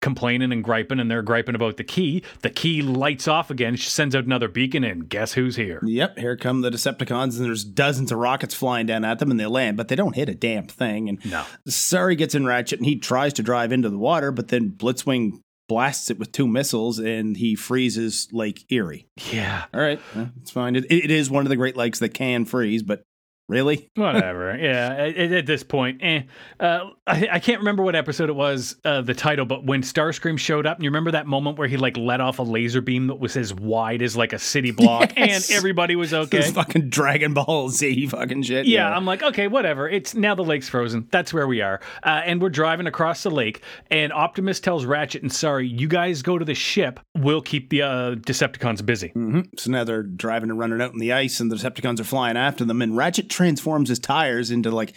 complaining 0.00 0.52
and 0.52 0.62
griping, 0.62 1.00
and 1.00 1.10
they're 1.10 1.22
griping 1.22 1.54
about 1.54 1.76
the 1.76 1.84
key. 1.84 2.22
The 2.42 2.50
key 2.50 2.82
lights 2.82 3.26
off 3.26 3.50
again. 3.50 3.76
She 3.76 3.90
sends 3.90 4.14
out 4.14 4.24
another 4.24 4.48
beacon, 4.48 4.84
and 4.84 5.08
guess 5.08 5.32
who's 5.32 5.56
here? 5.56 5.80
Yep, 5.84 6.18
here 6.18 6.36
come 6.36 6.60
the 6.60 6.70
Decepticons, 6.70 7.36
and 7.36 7.44
there's 7.44 7.64
dozens 7.64 8.12
of 8.12 8.18
rockets 8.18 8.54
flying 8.54 8.86
down 8.86 9.04
at 9.04 9.18
them, 9.18 9.30
and 9.30 9.38
they 9.40 9.46
land, 9.46 9.76
but 9.76 9.88
they 9.88 9.96
don't 9.96 10.14
hit 10.16 10.28
a 10.28 10.34
damn 10.34 10.66
thing. 10.66 11.08
And 11.08 11.24
No. 11.24 11.44
Sari 11.66 12.16
gets 12.16 12.34
in 12.34 12.46
Ratchet, 12.46 12.78
and 12.78 12.86
he 12.86 12.96
tries 12.96 13.32
to 13.34 13.42
drive 13.42 13.72
into 13.72 13.90
the 13.90 13.98
water, 13.98 14.30
but 14.30 14.48
then 14.48 14.70
Blitzwing 14.70 15.40
blasts 15.68 16.10
it 16.10 16.18
with 16.18 16.32
two 16.32 16.46
missiles, 16.46 16.98
and 16.98 17.36
he 17.36 17.54
freezes 17.54 18.28
Lake 18.32 18.64
Erie. 18.70 19.06
Yeah. 19.32 19.64
All 19.74 19.80
right, 19.80 20.00
uh, 20.16 20.26
it's 20.40 20.50
fine. 20.50 20.76
It, 20.76 20.90
it 20.90 21.10
is 21.10 21.30
one 21.30 21.44
of 21.44 21.50
the 21.50 21.56
Great 21.56 21.76
Lakes 21.76 21.98
that 21.98 22.14
can 22.14 22.44
freeze, 22.44 22.82
but 22.82 23.02
Really? 23.48 23.88
Whatever. 23.94 24.56
yeah. 24.58 24.94
At, 24.94 25.16
at, 25.16 25.46
this 25.46 25.62
point, 25.62 26.00
eh. 26.02 26.22
Uh, 26.60 26.90
I, 27.06 27.28
I, 27.32 27.38
can't 27.38 27.60
remember 27.60 27.82
what 27.82 27.96
episode 27.96 28.28
it 28.28 28.34
was, 28.34 28.76
uh, 28.84 29.00
the 29.00 29.14
title, 29.14 29.46
but 29.46 29.64
when 29.64 29.80
Starscream 29.80 30.38
showed 30.38 30.66
up, 30.66 30.76
and 30.76 30.84
you 30.84 30.90
remember 30.90 31.12
that 31.12 31.26
moment 31.26 31.56
where 31.56 31.66
he 31.66 31.78
like 31.78 31.96
let 31.96 32.20
off 32.20 32.38
a 32.38 32.42
laser 32.42 32.82
beam 32.82 33.06
that 33.06 33.18
was 33.18 33.38
as 33.38 33.54
wide 33.54 34.02
as 34.02 34.16
like 34.16 34.34
a 34.34 34.38
city 34.38 34.70
block, 34.70 35.14
yes. 35.16 35.48
and 35.48 35.56
everybody 35.56 35.96
was 35.96 36.12
okay. 36.12 36.38
This 36.38 36.50
fucking 36.50 36.90
Dragon 36.90 37.32
Ball 37.32 37.70
Z 37.70 38.08
fucking 38.08 38.42
shit. 38.42 38.66
Yeah, 38.66 38.90
yeah, 38.90 38.96
I'm 38.96 39.06
like, 39.06 39.22
okay, 39.22 39.48
whatever. 39.48 39.88
It's 39.88 40.14
now 40.14 40.34
the 40.34 40.44
lake's 40.44 40.68
frozen. 40.68 41.08
That's 41.10 41.32
where 41.32 41.46
we 41.46 41.62
are, 41.62 41.80
uh, 42.02 42.20
and 42.24 42.42
we're 42.42 42.50
driving 42.50 42.86
across 42.86 43.22
the 43.22 43.30
lake. 43.30 43.62
And 43.90 44.12
Optimus 44.12 44.60
tells 44.60 44.84
Ratchet 44.84 45.22
and 45.22 45.32
Sari, 45.32 45.66
you 45.66 45.88
guys 45.88 46.20
go 46.20 46.36
to 46.36 46.44
the 46.44 46.54
ship. 46.54 47.00
We'll 47.16 47.42
keep 47.42 47.70
the 47.70 47.82
uh, 47.82 48.14
Decepticons 48.16 48.84
busy. 48.84 49.08
Mm-hmm. 49.08 49.40
So 49.56 49.70
now 49.70 49.84
they're 49.84 50.02
driving 50.02 50.50
and 50.50 50.58
running 50.58 50.82
out 50.82 50.92
in 50.92 50.98
the 50.98 51.14
ice, 51.14 51.40
and 51.40 51.50
the 51.50 51.56
Decepticons 51.56 51.98
are 51.98 52.04
flying 52.04 52.36
after 52.36 52.66
them, 52.66 52.82
and 52.82 52.94
Ratchet 52.94 53.30
transforms 53.38 53.88
his 53.88 53.98
tires 54.00 54.50
into 54.50 54.70
like 54.70 54.94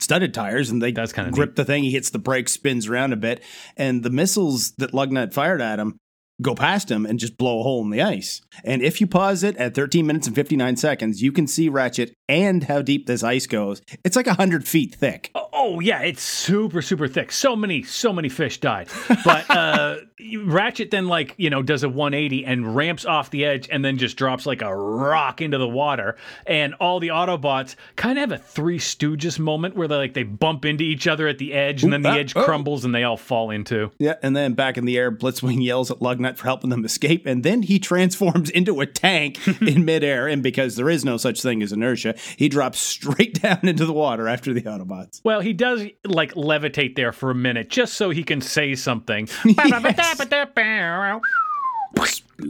studded 0.00 0.32
tires 0.34 0.70
and 0.70 0.82
they 0.82 0.90
That's 0.90 1.12
kind 1.12 1.28
of 1.28 1.34
grip 1.34 1.50
neat. 1.50 1.56
the 1.56 1.64
thing. 1.64 1.84
He 1.84 1.90
hits 1.92 2.10
the 2.10 2.18
brake, 2.18 2.48
spins 2.48 2.88
around 2.88 3.12
a 3.12 3.16
bit, 3.16 3.42
and 3.76 4.02
the 4.02 4.10
missiles 4.10 4.72
that 4.78 4.92
Lugnut 4.92 5.32
fired 5.34 5.60
at 5.60 5.78
him 5.78 5.98
go 6.42 6.52
past 6.54 6.90
him 6.90 7.06
and 7.06 7.20
just 7.20 7.38
blow 7.38 7.60
a 7.60 7.62
hole 7.62 7.80
in 7.84 7.90
the 7.90 8.02
ice. 8.02 8.40
And 8.64 8.82
if 8.82 9.00
you 9.00 9.06
pause 9.06 9.44
it 9.44 9.56
at 9.56 9.74
13 9.74 10.04
minutes 10.04 10.26
and 10.26 10.34
59 10.34 10.76
seconds, 10.76 11.22
you 11.22 11.30
can 11.30 11.46
see 11.46 11.68
Ratchet 11.68 12.12
and 12.28 12.64
how 12.64 12.82
deep 12.82 13.06
this 13.06 13.22
ice 13.22 13.46
goes. 13.46 13.80
It's 14.02 14.16
like 14.16 14.26
100 14.26 14.66
feet 14.66 14.96
thick. 14.96 15.30
Oh, 15.36 15.78
yeah, 15.78 16.00
it's 16.00 16.22
super, 16.22 16.82
super 16.82 17.06
thick. 17.06 17.30
So 17.30 17.54
many, 17.54 17.84
so 17.84 18.12
many 18.12 18.28
fish 18.28 18.58
died. 18.58 18.88
But 19.24 19.48
uh, 19.50 19.96
Ratchet 20.20 20.92
then, 20.92 21.08
like, 21.08 21.34
you 21.38 21.50
know, 21.50 21.60
does 21.60 21.82
a 21.82 21.88
180 21.88 22.44
and 22.44 22.76
ramps 22.76 23.04
off 23.04 23.30
the 23.30 23.44
edge 23.44 23.68
and 23.68 23.84
then 23.84 23.98
just 23.98 24.16
drops 24.16 24.46
like 24.46 24.62
a 24.62 24.74
rock 24.74 25.40
into 25.40 25.58
the 25.58 25.68
water. 25.68 26.16
And 26.46 26.74
all 26.74 27.00
the 27.00 27.08
Autobots 27.08 27.74
kind 27.96 28.16
of 28.16 28.30
have 28.30 28.40
a 28.40 28.42
Three 28.42 28.78
Stooges 28.78 29.40
moment 29.40 29.74
where 29.74 29.88
they 29.88 29.96
like 29.96 30.14
they 30.14 30.22
bump 30.22 30.64
into 30.64 30.84
each 30.84 31.08
other 31.08 31.26
at 31.26 31.38
the 31.38 31.52
edge 31.52 31.82
and 31.82 31.90
Ooh, 31.90 31.94
then 31.94 32.02
the 32.02 32.10
ah, 32.10 32.18
edge 32.18 32.36
oh. 32.36 32.44
crumbles 32.44 32.84
and 32.84 32.94
they 32.94 33.02
all 33.02 33.16
fall 33.16 33.50
into. 33.50 33.90
Yeah, 33.98 34.14
and 34.22 34.36
then 34.36 34.54
back 34.54 34.78
in 34.78 34.84
the 34.84 34.96
air, 34.96 35.10
Blitzwing 35.10 35.64
yells 35.64 35.90
at 35.90 35.98
Lugnut 35.98 36.36
for 36.36 36.44
helping 36.44 36.70
them 36.70 36.84
escape, 36.84 37.26
and 37.26 37.42
then 37.42 37.62
he 37.62 37.80
transforms 37.80 38.50
into 38.50 38.80
a 38.80 38.86
tank 38.86 39.40
in 39.60 39.84
midair. 39.84 40.28
And 40.28 40.44
because 40.44 40.76
there 40.76 40.90
is 40.90 41.04
no 41.04 41.16
such 41.16 41.42
thing 41.42 41.60
as 41.60 41.72
inertia, 41.72 42.14
he 42.36 42.48
drops 42.48 42.78
straight 42.78 43.34
down 43.42 43.66
into 43.66 43.84
the 43.84 43.92
water 43.92 44.28
after 44.28 44.52
the 44.52 44.62
Autobots. 44.62 45.20
Well, 45.24 45.40
he 45.40 45.52
does 45.52 45.84
like 46.04 46.34
levitate 46.34 46.94
there 46.94 47.12
for 47.12 47.30
a 47.30 47.34
minute 47.34 47.68
just 47.68 47.94
so 47.94 48.10
he 48.10 48.22
can 48.22 48.40
say 48.40 48.76
something. 48.76 49.28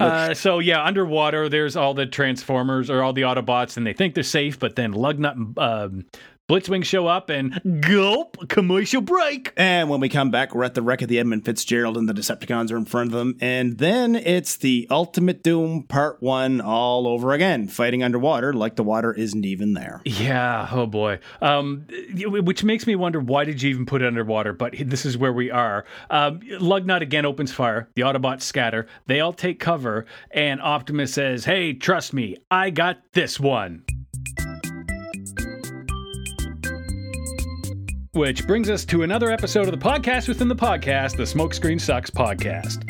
Uh, 0.01 0.33
so 0.35 0.59
yeah, 0.59 0.83
underwater, 0.83 1.49
there's 1.49 1.77
all 1.77 1.95
the 1.95 2.07
Transformers 2.07 2.89
or 2.89 3.03
all 3.03 3.13
the 3.13 3.23
Autobots, 3.23 3.77
and 3.77 3.87
they 3.87 3.93
think 3.93 4.15
they're 4.15 4.25
safe, 4.25 4.59
but 4.59 4.77
then 4.77 4.95
Lugnut 4.95 5.59
um, 5.59 6.07
Blitzwing 6.47 6.85
show 6.85 7.07
up 7.07 7.31
and 7.31 7.59
gulp, 7.81 8.37
commercial 8.51 9.01
break. 9.01 9.55
And 9.57 9.89
when 9.89 10.01
we 10.01 10.11
come 10.11 10.31
back, 10.31 10.55
we're 10.55 10.65
at 10.65 10.75
the 10.75 10.83
wreck 10.83 11.01
of 11.01 11.09
the 11.09 11.19
Edmund 11.19 11.47
Fitzgerald 11.47 11.97
and 11.97 12.07
the 12.07 12.13
Decepticons 12.13 12.71
are 12.71 12.77
in 12.77 12.85
front 12.85 13.07
of 13.07 13.19
them. 13.19 13.39
And 13.41 13.79
then 13.79 14.15
it's 14.15 14.59
the 14.59 14.87
Ultimate 14.91 15.43
Doom 15.43 15.85
Part 15.85 16.23
1 16.23 16.61
all 16.61 17.09
over 17.09 17.33
again, 17.33 17.67
fighting 17.67 18.03
underwater 18.03 18.53
like 18.53 18.77
the 18.77 18.83
water 18.83 19.11
isn't 19.11 19.47
even 19.47 19.73
there. 19.73 20.03
Yeah, 20.05 20.69
oh 20.71 20.85
boy. 20.85 21.21
Um, 21.41 21.87
which 22.13 22.63
makes 22.63 22.87
me 22.87 22.95
wonder 22.95 23.21
why 23.21 23.45
did 23.45 23.63
you 23.63 23.71
even 23.71 23.87
put 23.87 24.03
it 24.03 24.07
underwater? 24.07 24.53
But 24.53 24.75
this 24.79 25.07
is 25.07 25.17
where 25.17 25.33
we 25.33 25.51
are. 25.51 25.87
Um, 26.11 26.41
Lugnut 26.41 27.01
again 27.01 27.25
opens 27.25 27.53
fire. 27.53 27.89
The 27.95 28.03
Autobots 28.03 28.43
scatter. 28.43 28.87
They 29.07 29.21
all 29.21 29.33
take 29.33 29.61
cover. 29.61 30.05
And 30.31 30.61
Optimus 30.61 31.15
says, 31.15 31.47
Hey, 31.47 31.73
trust 31.73 32.13
me, 32.13 32.37
I 32.51 32.69
got 32.69 32.99
this 33.15 33.41
one. 33.41 33.87
Which 38.15 38.47
brings 38.47 38.71
us 38.71 38.85
to 38.85 39.03
another 39.03 39.29
episode 39.33 39.67
of 39.67 39.73
the 39.73 39.77
podcast 39.77 40.29
within 40.29 40.47
the 40.47 40.55
podcast, 40.55 41.17
the 41.17 41.25
Smokescreen 41.25 41.81
Sucks 41.81 42.11
podcast. 42.11 42.89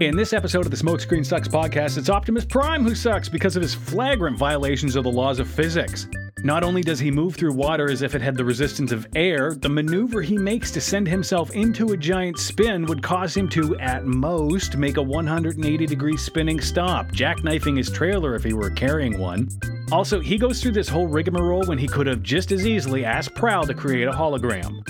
In 0.00 0.16
this 0.16 0.32
episode 0.32 0.64
of 0.64 0.70
the 0.70 0.76
Smokescreen 0.76 1.26
Sucks 1.26 1.48
podcast, 1.48 1.98
it's 1.98 2.08
Optimus 2.08 2.44
Prime 2.44 2.84
who 2.84 2.94
sucks 2.94 3.28
because 3.28 3.56
of 3.56 3.62
his 3.62 3.74
flagrant 3.74 4.38
violations 4.38 4.94
of 4.94 5.02
the 5.02 5.10
laws 5.10 5.40
of 5.40 5.50
physics. 5.50 6.06
Not 6.44 6.62
only 6.62 6.82
does 6.82 7.00
he 7.00 7.10
move 7.10 7.34
through 7.34 7.52
water 7.52 7.90
as 7.90 8.02
if 8.02 8.14
it 8.14 8.22
had 8.22 8.36
the 8.36 8.44
resistance 8.44 8.92
of 8.92 9.06
air, 9.16 9.54
the 9.54 9.68
maneuver 9.68 10.22
he 10.22 10.38
makes 10.38 10.70
to 10.70 10.80
send 10.80 11.08
himself 11.08 11.50
into 11.50 11.92
a 11.92 11.96
giant 11.96 12.38
spin 12.38 12.86
would 12.86 13.02
cause 13.02 13.36
him 13.36 13.48
to, 13.50 13.76
at 13.78 14.04
most, 14.04 14.76
make 14.76 14.98
a 14.98 15.02
180 15.02 15.86
degree 15.86 16.16
spinning 16.16 16.60
stop, 16.60 17.08
jackknifing 17.08 17.76
his 17.76 17.90
trailer 17.90 18.34
if 18.34 18.44
he 18.44 18.52
were 18.52 18.70
carrying 18.70 19.18
one. 19.18 19.48
Also, 19.90 20.20
he 20.20 20.38
goes 20.38 20.62
through 20.62 20.72
this 20.72 20.88
whole 20.88 21.08
rigmarole 21.08 21.64
when 21.66 21.78
he 21.78 21.88
could 21.88 22.06
have 22.06 22.22
just 22.22 22.52
as 22.52 22.66
easily 22.66 23.04
asked 23.04 23.34
Prowl 23.34 23.64
to 23.64 23.74
create 23.74 24.06
a 24.06 24.12
hologram. 24.12 24.82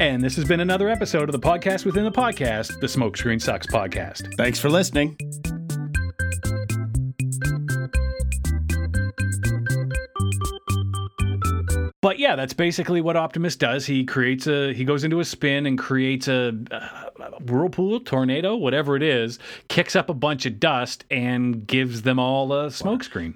And 0.00 0.22
this 0.22 0.34
has 0.36 0.46
been 0.46 0.60
another 0.60 0.88
episode 0.88 1.28
of 1.28 1.32
the 1.32 1.38
podcast 1.38 1.84
within 1.84 2.04
the 2.04 2.10
podcast, 2.10 2.80
the 2.80 2.86
Smokescreen 2.86 3.40
Sucks 3.40 3.66
podcast. 3.66 4.34
Thanks 4.36 4.58
for 4.58 4.70
listening. 4.70 5.29
But 12.10 12.18
yeah, 12.18 12.34
that's 12.34 12.54
basically 12.54 13.00
what 13.00 13.16
Optimus 13.16 13.54
does. 13.54 13.86
He 13.86 14.04
creates 14.04 14.48
a 14.48 14.74
he 14.74 14.84
goes 14.84 15.04
into 15.04 15.20
a 15.20 15.24
spin 15.24 15.64
and 15.64 15.78
creates 15.78 16.26
a, 16.26 16.52
a 16.72 17.40
whirlpool, 17.44 18.00
tornado, 18.00 18.56
whatever 18.56 18.96
it 18.96 19.02
is, 19.04 19.38
kicks 19.68 19.94
up 19.94 20.10
a 20.10 20.14
bunch 20.14 20.44
of 20.44 20.58
dust 20.58 21.04
and 21.08 21.68
gives 21.68 22.02
them 22.02 22.18
all 22.18 22.52
a 22.52 22.66
smokescreen. 22.66 23.34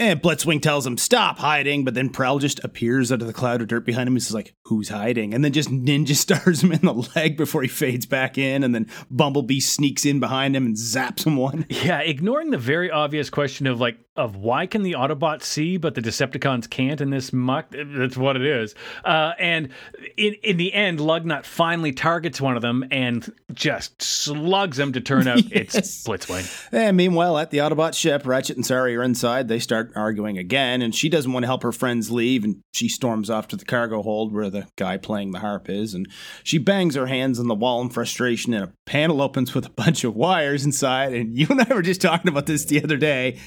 And 0.00 0.20
Blitzwing 0.20 0.60
tells 0.60 0.84
him, 0.84 0.98
stop 0.98 1.38
hiding, 1.38 1.84
but 1.84 1.94
then 1.94 2.10
Prowl 2.10 2.40
just 2.40 2.62
appears 2.64 3.12
out 3.12 3.20
of 3.20 3.28
the 3.28 3.32
cloud 3.32 3.62
of 3.62 3.68
dirt 3.68 3.86
behind 3.86 4.08
him. 4.08 4.14
He's 4.14 4.34
like, 4.34 4.56
who's 4.64 4.88
hiding? 4.88 5.32
And 5.32 5.44
then 5.44 5.52
just 5.52 5.70
ninja 5.70 6.14
stars 6.16 6.64
him 6.64 6.72
in 6.72 6.80
the 6.80 7.08
leg 7.14 7.36
before 7.36 7.62
he 7.62 7.68
fades 7.68 8.06
back 8.06 8.36
in. 8.36 8.64
And 8.64 8.74
then 8.74 8.90
Bumblebee 9.08 9.60
sneaks 9.60 10.04
in 10.04 10.18
behind 10.18 10.56
him 10.56 10.66
and 10.66 10.74
zaps 10.74 11.24
him 11.24 11.36
one. 11.36 11.64
Yeah, 11.70 12.00
ignoring 12.00 12.50
the 12.50 12.58
very 12.58 12.90
obvious 12.90 13.30
question 13.30 13.68
of 13.68 13.80
like, 13.80 13.98
of 14.16 14.36
why 14.36 14.66
can 14.66 14.82
the 14.82 14.92
Autobots 14.92 15.44
see 15.44 15.76
but 15.76 15.94
the 15.94 16.00
Decepticons 16.00 16.68
can't 16.68 17.00
in 17.00 17.10
this 17.10 17.32
muck? 17.32 17.66
That's 17.70 18.16
what 18.16 18.36
it 18.36 18.44
is. 18.44 18.74
Uh, 19.04 19.32
and 19.38 19.68
in 20.16 20.34
in 20.42 20.56
the 20.56 20.72
end, 20.72 20.98
Lugnut 20.98 21.44
finally 21.44 21.92
targets 21.92 22.40
one 22.40 22.56
of 22.56 22.62
them 22.62 22.84
and 22.90 23.32
just 23.52 24.00
slugs 24.02 24.78
him 24.78 24.92
to 24.92 25.00
turn 25.00 25.28
out 25.28 25.42
yes. 25.54 25.74
it's 25.74 26.04
Blitzwing. 26.04 26.68
And 26.72 26.96
meanwhile, 26.96 27.38
at 27.38 27.50
the 27.50 27.58
Autobot 27.58 27.94
ship, 27.94 28.26
Ratchet 28.26 28.56
and 28.56 28.66
Sari 28.66 28.96
are 28.96 29.02
inside. 29.02 29.48
They 29.48 29.58
start 29.58 29.92
arguing 29.94 30.38
again, 30.38 30.82
and 30.82 30.94
she 30.94 31.08
doesn't 31.08 31.32
want 31.32 31.44
to 31.44 31.48
help 31.48 31.62
her 31.62 31.72
friends 31.72 32.10
leave, 32.10 32.44
and 32.44 32.60
she 32.72 32.88
storms 32.88 33.30
off 33.30 33.48
to 33.48 33.56
the 33.56 33.64
cargo 33.64 34.02
hold 34.02 34.32
where 34.32 34.50
the 34.50 34.66
guy 34.76 34.96
playing 34.96 35.32
the 35.32 35.40
harp 35.40 35.68
is, 35.68 35.94
and 35.94 36.08
she 36.42 36.58
bangs 36.58 36.94
her 36.94 37.06
hands 37.06 37.38
on 37.38 37.48
the 37.48 37.54
wall 37.54 37.80
in 37.82 37.90
frustration, 37.90 38.54
and 38.54 38.64
a 38.64 38.72
panel 38.86 39.20
opens 39.20 39.54
with 39.54 39.66
a 39.66 39.70
bunch 39.70 40.04
of 40.04 40.14
wires 40.14 40.64
inside. 40.64 41.12
And 41.12 41.36
you 41.36 41.46
and 41.50 41.60
I 41.60 41.74
were 41.74 41.82
just 41.82 42.00
talking 42.00 42.28
about 42.28 42.46
this 42.46 42.64
the 42.64 42.82
other 42.82 42.96
day. 42.96 43.38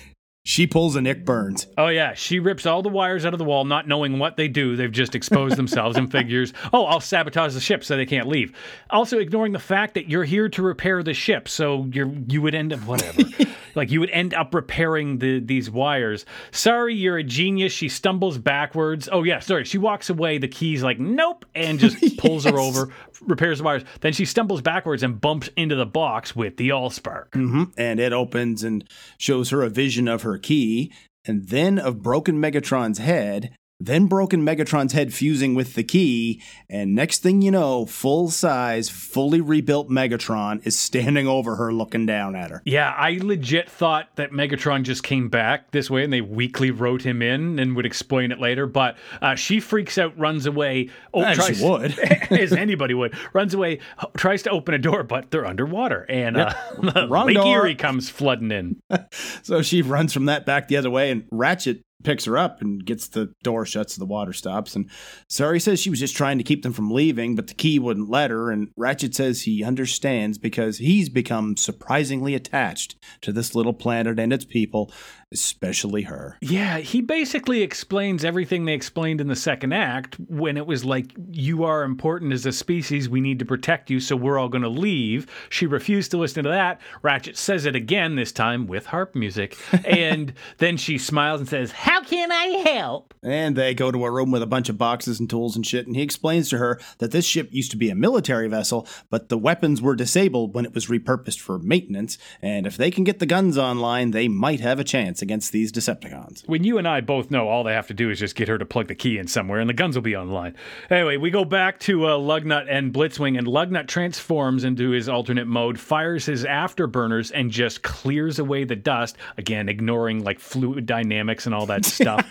She 0.43 0.65
pulls 0.65 0.95
a 0.95 1.01
Nick 1.01 1.25
Burns. 1.25 1.67
Oh 1.77 1.89
yeah, 1.89 2.13
she 2.13 2.39
rips 2.39 2.65
all 2.65 2.81
the 2.81 2.89
wires 2.89 3.25
out 3.25 3.33
of 3.33 3.39
the 3.39 3.45
wall, 3.45 3.65
not 3.65 3.87
knowing 3.87 4.19
what 4.19 4.37
they 4.37 4.47
do. 4.47 4.75
They've 4.75 4.91
just 4.91 5.13
exposed 5.13 5.57
themselves 5.57 5.97
and 5.97 6.11
figures, 6.11 6.53
"Oh, 6.73 6.85
I'll 6.85 7.01
sabotage 7.01 7.53
the 7.53 7.59
ship 7.59 7.83
so 7.83 7.97
they 7.97 8.05
can't 8.05 8.27
leave." 8.27 8.53
Also 8.89 9.19
ignoring 9.19 9.51
the 9.51 9.59
fact 9.59 9.93
that 9.93 10.09
you're 10.09 10.23
here 10.23 10.49
to 10.49 10.61
repair 10.61 11.03
the 11.03 11.13
ship, 11.13 11.49
so 11.49 11.87
you're 11.91 12.11
you 12.27 12.41
would 12.41 12.55
end 12.55 12.73
up 12.73 12.79
whatever. 12.81 13.21
like 13.75 13.91
you 13.91 13.99
would 13.99 14.09
end 14.09 14.33
up 14.33 14.53
repairing 14.55 15.19
the 15.19 15.39
these 15.39 15.69
wires. 15.69 16.25
Sari, 16.51 16.95
you're 16.95 17.17
a 17.17 17.23
genius. 17.23 17.71
She 17.71 17.89
stumbles 17.89 18.37
backwards. 18.37 19.09
Oh 19.11 19.23
yeah, 19.23 19.39
sorry. 19.39 19.65
She 19.65 19.77
walks 19.77 20.09
away. 20.09 20.37
The 20.37 20.47
key's 20.47 20.81
like, 20.81 20.99
"Nope," 20.99 21.45
and 21.53 21.79
just 21.79 21.99
pulls 22.17 22.45
yes. 22.45 22.53
her 22.53 22.59
over, 22.59 22.89
repairs 23.21 23.59
the 23.59 23.65
wires. 23.65 23.83
Then 24.01 24.13
she 24.13 24.25
stumbles 24.25 24.61
backwards 24.61 25.03
and 25.03 25.19
bumps 25.19 25.49
into 25.55 25.75
the 25.75 25.85
box 25.85 26.35
with 26.35 26.57
the 26.57 26.69
Allspark. 26.69 27.31
Mm-hmm. 27.31 27.63
And 27.77 27.99
it 27.99 28.13
opens 28.13 28.63
and 28.63 28.83
shows 29.17 29.49
her 29.49 29.61
a 29.61 29.69
vision 29.69 30.07
of 30.07 30.23
her 30.23 30.38
key, 30.41 30.91
and 31.25 31.49
then 31.49 31.77
of 31.77 32.01
broken 32.01 32.41
Megatron's 32.41 32.97
head, 32.97 33.55
then 33.79 34.07
broken 34.07 34.45
Megatron's 34.45 34.93
head 34.93 35.13
fusing 35.13 35.55
with 35.55 35.75
the 35.75 35.83
key, 35.83 36.41
and 36.69 36.93
next 36.93 37.19
thing 37.19 37.41
you 37.41 37.51
know, 37.51 37.85
full 37.85 38.29
size, 38.29 38.89
fully 38.89 39.39
rebuilt 39.39 39.89
Megatron 39.89 40.65
is 40.65 40.77
standing 40.77 41.27
over 41.27 41.55
her 41.55 41.71
looking 41.71 42.05
down 42.05 42.35
at 42.35 42.51
her. 42.51 42.61
Yeah, 42.65 42.93
I 42.95 43.19
legit 43.21 43.69
thought 43.69 44.09
that 44.15 44.31
Megatron 44.31 44.83
just 44.83 45.03
came 45.03 45.29
back 45.29 45.71
this 45.71 45.89
way 45.89 46.03
and 46.03 46.11
they 46.11 46.21
weakly 46.21 46.71
wrote 46.71 47.01
him 47.01 47.21
in 47.21 47.57
and 47.57 47.75
would 47.75 47.85
explain 47.85 48.31
it 48.31 48.39
later, 48.39 48.67
but 48.67 48.97
uh, 49.21 49.35
she 49.35 49.59
freaks 49.59 49.97
out, 49.97 50.17
runs 50.17 50.45
away. 50.45 50.89
Oh, 51.13 51.21
as 51.21 51.37
tries, 51.37 51.59
she 51.59 51.65
would. 51.69 51.97
as 51.99 52.51
anybody 52.51 52.93
would. 52.93 53.15
Runs 53.33 53.53
away, 53.53 53.79
tries 54.17 54.43
to 54.43 54.49
open 54.49 54.73
a 54.73 54.79
door, 54.79 55.03
but 55.03 55.31
they're 55.31 55.45
underwater, 55.45 56.05
and 56.09 56.35
yep. 56.35 56.57
uh, 56.95 57.05
Lake 57.09 57.35
door. 57.35 57.47
Erie 57.47 57.75
comes 57.75 58.09
flooding 58.09 58.51
in. 58.51 58.81
so 59.41 59.61
she 59.61 59.81
runs 59.81 60.11
from 60.11 60.25
that 60.25 60.45
back 60.45 60.67
the 60.67 60.75
other 60.75 60.89
way, 60.89 61.11
and 61.11 61.25
Ratchet 61.31 61.81
picks 62.03 62.25
her 62.25 62.37
up 62.37 62.61
and 62.61 62.85
gets 62.85 63.07
the 63.07 63.33
door 63.43 63.65
shut 63.65 63.89
so 63.89 63.99
the 63.99 64.05
water 64.05 64.33
stops. 64.33 64.75
And 64.75 64.89
Sari 65.27 65.59
says 65.59 65.79
she 65.79 65.89
was 65.89 65.99
just 65.99 66.15
trying 66.15 66.37
to 66.37 66.43
keep 66.43 66.63
them 66.63 66.73
from 66.73 66.91
leaving, 66.91 67.35
but 67.35 67.47
the 67.47 67.53
key 67.53 67.79
wouldn't 67.79 68.09
let 68.09 68.31
her. 68.31 68.51
And 68.51 68.69
Ratchet 68.77 69.15
says 69.15 69.41
he 69.41 69.63
understands 69.63 70.37
because 70.37 70.77
he's 70.77 71.09
become 71.09 71.57
surprisingly 71.57 72.35
attached 72.35 72.95
to 73.21 73.31
this 73.31 73.53
little 73.55 73.73
planet 73.73 74.19
and 74.19 74.31
its 74.31 74.45
people, 74.45 74.91
especially 75.31 76.03
her. 76.03 76.37
Yeah, 76.41 76.79
he 76.79 77.01
basically 77.01 77.61
explains 77.61 78.23
everything 78.23 78.65
they 78.65 78.73
explained 78.73 79.19
in 79.19 79.27
the 79.27 79.35
second 79.35 79.73
act 79.73 80.15
when 80.27 80.57
it 80.57 80.65
was 80.65 80.85
like, 80.85 81.13
You 81.31 81.63
are 81.65 81.83
important 81.83 82.33
as 82.33 82.45
a 82.45 82.51
species. 82.51 83.09
We 83.09 83.21
need 83.21 83.39
to 83.39 83.45
protect 83.45 83.89
you, 83.89 83.99
so 83.99 84.15
we're 84.15 84.39
all 84.39 84.49
going 84.49 84.63
to 84.63 84.69
leave. 84.69 85.27
She 85.49 85.65
refused 85.65 86.11
to 86.11 86.17
listen 86.17 86.43
to 86.45 86.49
that. 86.49 86.79
Ratchet 87.01 87.37
says 87.37 87.65
it 87.65 87.75
again, 87.75 88.15
this 88.15 88.31
time 88.31 88.67
with 88.67 88.87
harp 88.87 89.15
music. 89.15 89.57
And 89.89 90.33
then 90.59 90.77
she 90.77 90.97
smiles 90.97 91.39
and 91.39 91.49
says, 91.49 91.71
How 91.89 92.03
can 92.03 92.31
I 92.31 92.45
help? 92.69 93.15
And 93.23 93.55
they 93.55 93.73
go 93.73 93.91
to 93.91 94.05
a 94.05 94.11
room 94.11 94.29
with 94.29 94.43
a 94.43 94.47
bunch 94.47 94.69
of 94.69 94.77
boxes 94.77 95.19
and 95.19 95.27
tools 95.27 95.55
and 95.55 95.65
shit, 95.65 95.87
and 95.87 95.95
he 95.95 96.03
explains 96.03 96.47
to 96.49 96.59
her 96.59 96.79
that 96.99 97.09
this 97.09 97.25
ship 97.25 97.49
used 97.51 97.71
to 97.71 97.77
be 97.77 97.89
a 97.89 97.95
military 97.95 98.47
vessel, 98.47 98.87
but 99.09 99.29
the 99.29 99.39
weapons 99.39 99.81
were 99.81 99.95
disabled 99.95 100.53
when 100.53 100.65
it 100.65 100.75
was 100.75 100.85
repurposed 100.85 101.39
for 101.39 101.57
maintenance, 101.57 102.19
and 102.43 102.67
if 102.67 102.77
they 102.77 102.91
can 102.91 103.03
get 103.03 103.17
the 103.17 103.25
guns 103.25 103.57
online, 103.57 104.11
they 104.11 104.27
might 104.27 104.59
have 104.59 104.79
a 104.79 104.83
chance 104.83 105.23
against 105.23 105.51
these 105.51 105.71
Decepticons. 105.71 106.47
When 106.47 106.63
you 106.63 106.77
and 106.77 106.87
I 106.87 107.01
both 107.01 107.31
know 107.31 107.49
all 107.49 107.63
they 107.63 107.73
have 107.73 107.87
to 107.87 107.95
do 107.95 108.11
is 108.11 108.19
just 108.19 108.35
get 108.35 108.47
her 108.49 108.59
to 108.59 108.65
plug 108.65 108.87
the 108.87 108.93
key 108.93 109.17
in 109.17 109.27
somewhere 109.27 109.59
and 109.59 109.67
the 109.67 109.73
guns 109.73 109.95
will 109.95 110.03
be 110.03 110.15
online. 110.15 110.55
Anyway, 110.91 111.17
we 111.17 111.31
go 111.31 111.43
back 111.43 111.79
to 111.81 112.05
uh, 112.05 112.17
Lugnut 112.17 112.67
and 112.69 112.93
Blitzwing, 112.93 113.35
and 113.35 113.47
Lugnut 113.47 113.87
transforms 113.87 114.63
into 114.63 114.91
his 114.91 115.09
alternate 115.09 115.47
mode, 115.47 115.79
fires 115.79 116.27
his 116.27 116.45
afterburners, 116.45 117.31
and 117.33 117.49
just 117.49 117.81
clears 117.81 118.37
away 118.37 118.63
the 118.63 118.75
dust. 118.75 119.17
Again, 119.37 119.67
ignoring 119.67 120.23
like 120.23 120.39
fluid 120.39 120.85
dynamics 120.85 121.47
and 121.47 121.55
all 121.55 121.65
that 121.65 121.78
stuff. 121.85 122.25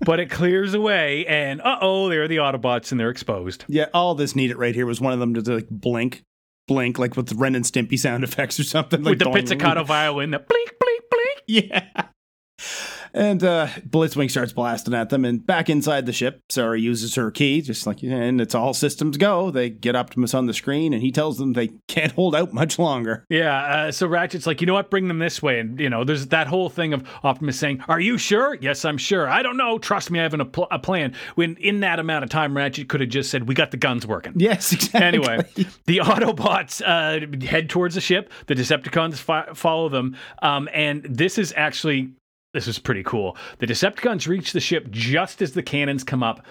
but 0.00 0.20
it 0.20 0.30
clears 0.30 0.74
away, 0.74 1.24
and 1.26 1.60
uh 1.60 1.78
oh, 1.80 2.08
there 2.08 2.22
are 2.22 2.28
the 2.28 2.36
Autobots 2.36 2.90
and 2.90 3.00
they're 3.00 3.10
exposed. 3.10 3.64
Yeah, 3.68 3.86
all 3.94 4.14
this 4.14 4.36
needed 4.36 4.56
right 4.56 4.74
here 4.74 4.86
was 4.86 5.00
one 5.00 5.12
of 5.12 5.18
them 5.18 5.34
to 5.34 5.40
like 5.54 5.68
blink, 5.70 6.22
blink, 6.68 6.98
like 6.98 7.16
with 7.16 7.28
the 7.28 7.34
Ren 7.36 7.54
and 7.54 7.64
Stimpy 7.64 7.98
sound 7.98 8.24
effects 8.24 8.58
or 8.60 8.64
something. 8.64 9.02
Like 9.02 9.10
With 9.12 9.18
the 9.20 9.24
doing- 9.26 9.36
pizzicato 9.36 9.84
violin, 9.84 10.30
the 10.30 10.38
blink, 10.38 10.70
blink, 10.78 11.02
blink. 11.10 11.42
Yeah. 11.48 12.06
And 13.16 13.42
uh, 13.42 13.68
Blitzwing 13.88 14.30
starts 14.30 14.52
blasting 14.52 14.92
at 14.92 15.08
them, 15.08 15.24
and 15.24 15.44
back 15.44 15.70
inside 15.70 16.04
the 16.04 16.12
ship, 16.12 16.42
Sari 16.50 16.82
uses 16.82 17.14
her 17.14 17.30
key, 17.30 17.62
just 17.62 17.86
like, 17.86 18.02
and 18.02 18.42
it's 18.42 18.54
all 18.54 18.74
systems 18.74 19.16
go. 19.16 19.50
They 19.50 19.70
get 19.70 19.96
Optimus 19.96 20.34
on 20.34 20.44
the 20.44 20.52
screen, 20.52 20.92
and 20.92 21.02
he 21.02 21.10
tells 21.10 21.38
them 21.38 21.54
they 21.54 21.68
can't 21.88 22.12
hold 22.12 22.34
out 22.36 22.52
much 22.52 22.78
longer. 22.78 23.24
Yeah, 23.30 23.56
uh, 23.56 23.92
so 23.92 24.06
Ratchet's 24.06 24.46
like, 24.46 24.60
you 24.60 24.66
know 24.66 24.74
what, 24.74 24.90
bring 24.90 25.08
them 25.08 25.18
this 25.18 25.42
way. 25.42 25.60
And, 25.60 25.80
you 25.80 25.88
know, 25.88 26.04
there's 26.04 26.26
that 26.26 26.46
whole 26.46 26.68
thing 26.68 26.92
of 26.92 27.08
Optimus 27.24 27.58
saying, 27.58 27.82
Are 27.88 27.98
you 27.98 28.18
sure? 28.18 28.54
Yes, 28.60 28.84
I'm 28.84 28.98
sure. 28.98 29.26
I 29.26 29.42
don't 29.42 29.56
know. 29.56 29.78
Trust 29.78 30.10
me, 30.10 30.20
I 30.20 30.22
have 30.22 30.34
an, 30.34 30.42
a, 30.42 30.44
pl- 30.44 30.68
a 30.70 30.78
plan. 30.78 31.14
When 31.36 31.56
in 31.56 31.80
that 31.80 31.98
amount 31.98 32.24
of 32.24 32.28
time, 32.28 32.54
Ratchet 32.54 32.90
could 32.90 33.00
have 33.00 33.08
just 33.08 33.30
said, 33.30 33.48
We 33.48 33.54
got 33.54 33.70
the 33.70 33.78
guns 33.78 34.06
working. 34.06 34.34
Yes, 34.36 34.72
exactly. 34.74 35.00
Anyway, 35.06 35.38
the 35.86 35.98
Autobots 35.98 36.82
uh, 36.84 37.46
head 37.46 37.70
towards 37.70 37.94
the 37.94 38.02
ship. 38.02 38.30
The 38.46 38.54
Decepticons 38.54 39.16
fi- 39.16 39.54
follow 39.54 39.88
them. 39.88 40.16
Um, 40.42 40.68
and 40.74 41.02
this 41.04 41.38
is 41.38 41.54
actually, 41.56 42.10
this 42.56 42.66
is 42.66 42.78
pretty 42.78 43.02
cool. 43.02 43.36
The 43.58 43.66
Decepticons 43.66 44.26
reach 44.26 44.52
the 44.52 44.60
ship 44.60 44.90
just 44.90 45.42
as 45.42 45.52
the 45.52 45.62
cannons 45.62 46.04
come 46.04 46.22
up. 46.22 46.44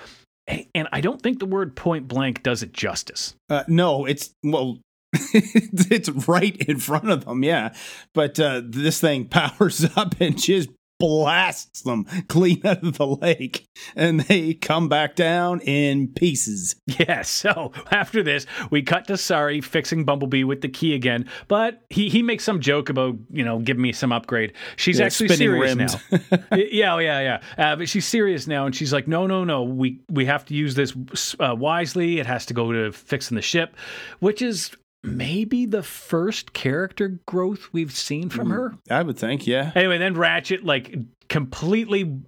And 0.48 0.88
I 0.92 1.02
don't 1.02 1.20
think 1.20 1.40
the 1.40 1.48
word 1.48 1.76
point 1.76 2.08
blank 2.08 2.44
does 2.44 2.62
it 2.62 2.72
justice. 2.72 3.34
Uh, 3.50 3.64
no, 3.68 4.06
it's 4.06 4.30
well, 4.44 4.78
it's 5.14 6.10
right 6.28 6.56
in 6.56 6.78
front 6.78 7.10
of 7.10 7.26
them, 7.26 7.44
yeah. 7.44 7.74
But 8.14 8.40
uh, 8.40 8.62
this 8.64 9.02
thing 9.02 9.26
powers 9.30 9.84
up 9.96 10.14
and 10.20 10.40
just 10.40 10.70
blasts 11.00 11.82
them 11.82 12.06
clean 12.28 12.62
out 12.66 12.84
of 12.84 12.98
the 12.98 13.08
lake, 13.08 13.68
and 13.96 14.22
they 14.22 14.54
come 14.54 14.88
back 14.90 15.16
down 15.16 15.60
in 15.62 16.08
pieces. 16.10 16.76
Yeah, 16.88 17.24
so 17.24 17.74
after 17.92 18.24
this, 18.24 18.46
we 18.72 18.82
cut 18.82 19.08
to 19.08 19.18
Sari 19.18 19.60
fixing 19.62 20.06
Bumblebee 20.06 20.44
with 20.46 20.62
the 20.62 20.70
key 20.70 20.96
again, 20.96 21.30
but 21.48 21.84
he, 21.90 22.08
he 22.10 22.24
makes 22.24 22.44
some 22.44 22.62
joke 22.62 22.90
about, 22.90 23.16
you 23.30 23.44
know, 23.44 23.60
give 23.60 23.78
me 23.78 23.92
some 23.92 24.12
upgrade. 24.12 24.54
She's 24.78 25.00
Yeah, 25.00 25.08
actually 25.08 25.28
spinning 25.30 25.50
serious 25.50 25.76
rims. 25.76 25.98
now. 26.32 26.40
yeah, 26.56 26.94
oh, 26.96 27.00
yeah, 27.00 27.20
yeah. 27.20 27.42
Uh, 27.58 27.76
but 27.76 27.90
she's 27.90 28.06
serious 28.08 28.48
now, 28.48 28.66
and 28.66 28.74
she's 28.76 28.94
like, 28.94 29.08
no, 29.08 29.28
no, 29.28 29.44
no, 29.44 29.64
we, 29.64 30.00
we 30.10 30.26
have 30.26 30.46
to 30.46 30.54
use 30.54 30.76
this 30.76 30.96
uh, 31.40 31.54
wisely. 31.58 32.20
It 32.20 32.26
has 32.26 32.46
to 32.48 32.54
go 32.54 32.72
to 32.72 32.92
fixing 32.94 33.36
the 33.36 33.42
ship, 33.42 33.76
which 34.20 34.42
is 34.42 34.72
maybe 35.06 35.66
the 35.66 35.84
first 35.84 36.54
character 36.54 37.20
growth 37.26 37.70
we've 37.72 37.92
seen 37.92 38.30
from 38.30 38.50
her. 38.50 38.76
I 38.90 39.04
would 39.04 39.18
think, 39.18 39.48
yeah. 39.48 39.72
Anyway, 39.76 39.98
then 39.98 40.16
Ratchet 40.16 40.64
like 40.64 40.96
completely 41.30 42.22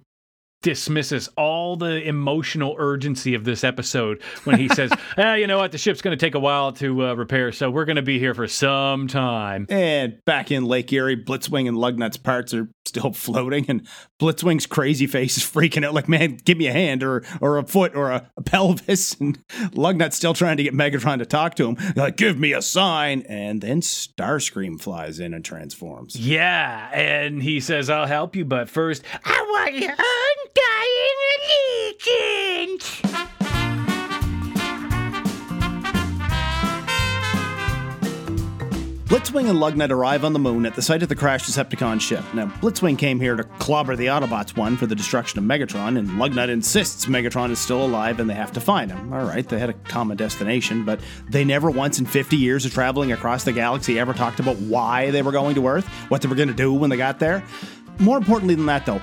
dismisses 0.62 1.28
all 1.36 1.76
the 1.76 2.02
emotional 2.02 2.74
urgency 2.78 3.34
of 3.34 3.44
this 3.44 3.62
episode 3.62 4.20
when 4.44 4.58
he 4.58 4.68
says, 4.68 4.90
"Ah, 5.16 5.34
you 5.34 5.46
know 5.46 5.58
what? 5.58 5.72
The 5.72 5.78
ship's 5.78 6.02
going 6.02 6.16
to 6.16 6.24
take 6.24 6.34
a 6.34 6.40
while 6.40 6.72
to 6.74 7.06
uh, 7.06 7.14
repair, 7.14 7.52
so 7.52 7.70
we're 7.70 7.84
going 7.84 7.96
to 7.96 8.02
be 8.02 8.18
here 8.18 8.34
for 8.34 8.48
some 8.48 9.06
time." 9.06 9.66
And 9.68 10.18
back 10.24 10.50
in 10.50 10.64
Lake 10.64 10.92
Erie, 10.92 11.16
Blitzwing 11.16 11.68
and 11.68 11.76
Lugnut's 11.76 12.16
parts 12.16 12.54
are 12.54 12.68
still 12.88 13.12
floating, 13.12 13.66
and 13.68 13.86
Blitzwing's 14.20 14.66
crazy 14.66 15.06
face 15.06 15.36
is 15.36 15.44
freaking 15.44 15.84
out, 15.84 15.94
like, 15.94 16.08
man, 16.08 16.38
give 16.44 16.58
me 16.58 16.66
a 16.66 16.72
hand 16.72 17.02
or 17.02 17.24
or 17.40 17.58
a 17.58 17.64
foot 17.64 17.94
or 17.94 18.10
a, 18.10 18.30
a 18.36 18.42
pelvis. 18.42 19.16
And 19.20 19.38
Lugnut's 19.72 20.16
still 20.16 20.34
trying 20.34 20.56
to 20.58 20.62
get 20.62 20.74
Megatron 20.74 21.18
to 21.18 21.26
talk 21.26 21.54
to 21.56 21.68
him. 21.68 21.94
Like, 21.96 22.16
give 22.16 22.38
me 22.38 22.52
a 22.52 22.62
sign. 22.62 23.22
And 23.28 23.60
then 23.60 23.80
Starscream 23.80 24.80
flies 24.80 25.18
in 25.18 25.34
and 25.34 25.44
transforms. 25.44 26.16
Yeah, 26.16 26.88
and 26.92 27.42
he 27.42 27.60
says, 27.60 27.90
"I'll 27.90 28.06
help 28.06 28.36
you, 28.36 28.44
but 28.44 28.68
first, 28.70 29.02
I 29.24 29.40
want 29.50 29.74
your 29.74 29.92
undying 29.92 31.18
allegiance." 32.66 33.37
Blitzwing 39.08 39.48
and 39.48 39.58
Lugnut 39.58 39.88
arrive 39.88 40.22
on 40.22 40.34
the 40.34 40.38
moon 40.38 40.66
at 40.66 40.74
the 40.74 40.82
site 40.82 41.02
of 41.02 41.08
the 41.08 41.16
crashed 41.16 41.48
Decepticon 41.48 41.98
ship. 41.98 42.22
Now, 42.34 42.44
Blitzwing 42.60 42.98
came 42.98 43.18
here 43.18 43.36
to 43.36 43.42
clobber 43.42 43.96
the 43.96 44.04
Autobots 44.04 44.54
one 44.54 44.76
for 44.76 44.84
the 44.84 44.94
destruction 44.94 45.38
of 45.38 45.46
Megatron, 45.46 45.98
and 45.98 46.10
Lugnut 46.10 46.50
insists 46.50 47.06
Megatron 47.06 47.50
is 47.50 47.58
still 47.58 47.82
alive 47.82 48.20
and 48.20 48.28
they 48.28 48.34
have 48.34 48.52
to 48.52 48.60
find 48.60 48.90
him. 48.90 49.10
All 49.10 49.24
right, 49.24 49.48
they 49.48 49.58
had 49.58 49.70
a 49.70 49.72
common 49.72 50.18
destination, 50.18 50.84
but 50.84 51.00
they 51.26 51.42
never 51.42 51.70
once 51.70 51.98
in 51.98 52.04
50 52.04 52.36
years 52.36 52.66
of 52.66 52.74
traveling 52.74 53.10
across 53.10 53.44
the 53.44 53.52
galaxy 53.52 53.98
ever 53.98 54.12
talked 54.12 54.40
about 54.40 54.56
why 54.56 55.10
they 55.10 55.22
were 55.22 55.32
going 55.32 55.54
to 55.54 55.66
Earth, 55.66 55.86
what 56.10 56.20
they 56.20 56.28
were 56.28 56.34
going 56.34 56.48
to 56.48 56.54
do 56.54 56.74
when 56.74 56.90
they 56.90 56.98
got 56.98 57.18
there. 57.18 57.42
More 58.00 58.16
importantly 58.16 58.54
than 58.54 58.66
that, 58.66 58.86
though, 58.86 59.00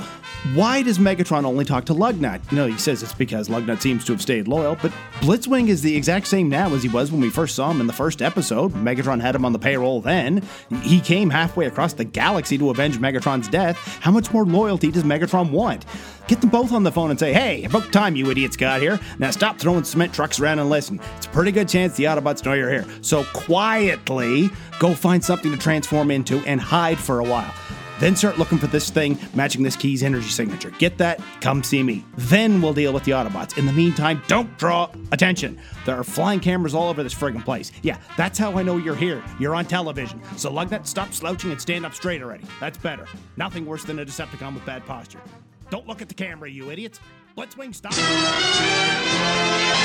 why 0.53 0.83
does 0.83 0.99
Megatron 0.99 1.43
only 1.43 1.65
talk 1.65 1.85
to 1.85 1.93
Lugnut? 1.93 2.39
You 2.51 2.57
know, 2.57 2.67
he 2.67 2.77
says 2.77 3.01
it's 3.01 3.15
because 3.15 3.49
Lugnut 3.49 3.81
seems 3.81 4.05
to 4.05 4.11
have 4.11 4.21
stayed 4.21 4.47
loyal, 4.47 4.77
but 4.79 4.91
Blitzwing 5.21 5.69
is 5.69 5.81
the 5.81 5.95
exact 5.95 6.27
same 6.27 6.49
now 6.49 6.71
as 6.73 6.83
he 6.83 6.89
was 6.89 7.11
when 7.11 7.19
we 7.19 7.31
first 7.31 7.55
saw 7.55 7.71
him 7.71 7.81
in 7.81 7.87
the 7.87 7.93
first 7.93 8.21
episode. 8.21 8.71
Megatron 8.73 9.19
had 9.19 9.33
him 9.33 9.43
on 9.43 9.53
the 9.53 9.59
payroll 9.59 10.01
then. 10.01 10.43
He 10.83 11.01
came 11.01 11.31
halfway 11.31 11.65
across 11.65 11.93
the 11.93 12.05
galaxy 12.05 12.59
to 12.59 12.69
avenge 12.69 12.99
Megatron's 12.99 13.47
death. 13.47 13.77
How 14.01 14.11
much 14.11 14.31
more 14.31 14.45
loyalty 14.45 14.91
does 14.91 15.03
Megatron 15.03 15.49
want? 15.49 15.85
Get 16.27 16.41
them 16.41 16.51
both 16.51 16.71
on 16.71 16.83
the 16.83 16.91
phone 16.91 17.09
and 17.09 17.19
say, 17.19 17.33
hey, 17.33 17.63
about 17.65 17.91
time 17.91 18.15
you 18.15 18.29
idiots 18.29 18.55
got 18.55 18.81
here. 18.81 18.99
Now 19.19 19.31
stop 19.31 19.57
throwing 19.57 19.83
cement 19.83 20.13
trucks 20.13 20.39
around 20.39 20.59
and 20.59 20.69
listen. 20.69 20.99
It's 21.17 21.25
a 21.25 21.29
pretty 21.29 21.51
good 21.51 21.67
chance 21.67 21.97
the 21.97 22.05
Autobots 22.05 22.45
know 22.45 22.53
you're 22.53 22.71
here. 22.71 22.85
So 23.01 23.23
quietly 23.33 24.49
go 24.79 24.93
find 24.93 25.23
something 25.23 25.51
to 25.51 25.57
transform 25.57 26.11
into 26.11 26.37
and 26.45 26.61
hide 26.61 26.99
for 26.99 27.19
a 27.19 27.23
while. 27.23 27.53
Then 27.99 28.15
start 28.15 28.37
looking 28.37 28.57
for 28.57 28.67
this 28.67 28.89
thing 28.89 29.17
matching 29.33 29.63
this 29.63 29.75
key's 29.75 30.03
energy 30.03 30.29
signature. 30.29 30.71
Get 30.71 30.97
that? 30.97 31.21
Come 31.41 31.63
see 31.63 31.83
me. 31.83 32.03
Then 32.17 32.61
we'll 32.61 32.73
deal 32.73 32.93
with 32.93 33.03
the 33.03 33.11
Autobots. 33.11 33.57
In 33.57 33.65
the 33.65 33.73
meantime, 33.73 34.21
don't 34.27 34.57
draw 34.57 34.89
attention. 35.11 35.59
There 35.85 35.97
are 35.97 36.03
flying 36.03 36.39
cameras 36.39 36.75
all 36.75 36.89
over 36.89 37.03
this 37.03 37.13
friggin' 37.13 37.43
place. 37.45 37.71
Yeah, 37.83 37.97
that's 38.17 38.37
how 38.37 38.57
I 38.57 38.63
know 38.63 38.77
you're 38.77 38.95
here. 38.95 39.23
You're 39.39 39.55
on 39.55 39.65
television. 39.65 40.21
So 40.37 40.51
Lugnut, 40.51 40.85
stop 40.85 41.13
slouching 41.13 41.51
and 41.51 41.61
stand 41.61 41.85
up 41.85 41.93
straight 41.93 42.21
already. 42.21 42.45
That's 42.59 42.77
better. 42.77 43.07
Nothing 43.37 43.65
worse 43.65 43.83
than 43.83 43.99
a 43.99 44.05
Decepticon 44.05 44.53
with 44.53 44.65
bad 44.65 44.85
posture. 44.85 45.21
Don't 45.69 45.87
look 45.87 46.01
at 46.01 46.09
the 46.09 46.13
camera, 46.13 46.49
you 46.49 46.69
idiots. 46.71 46.99
Blitzwing, 47.35 47.75
stop. 47.75 47.93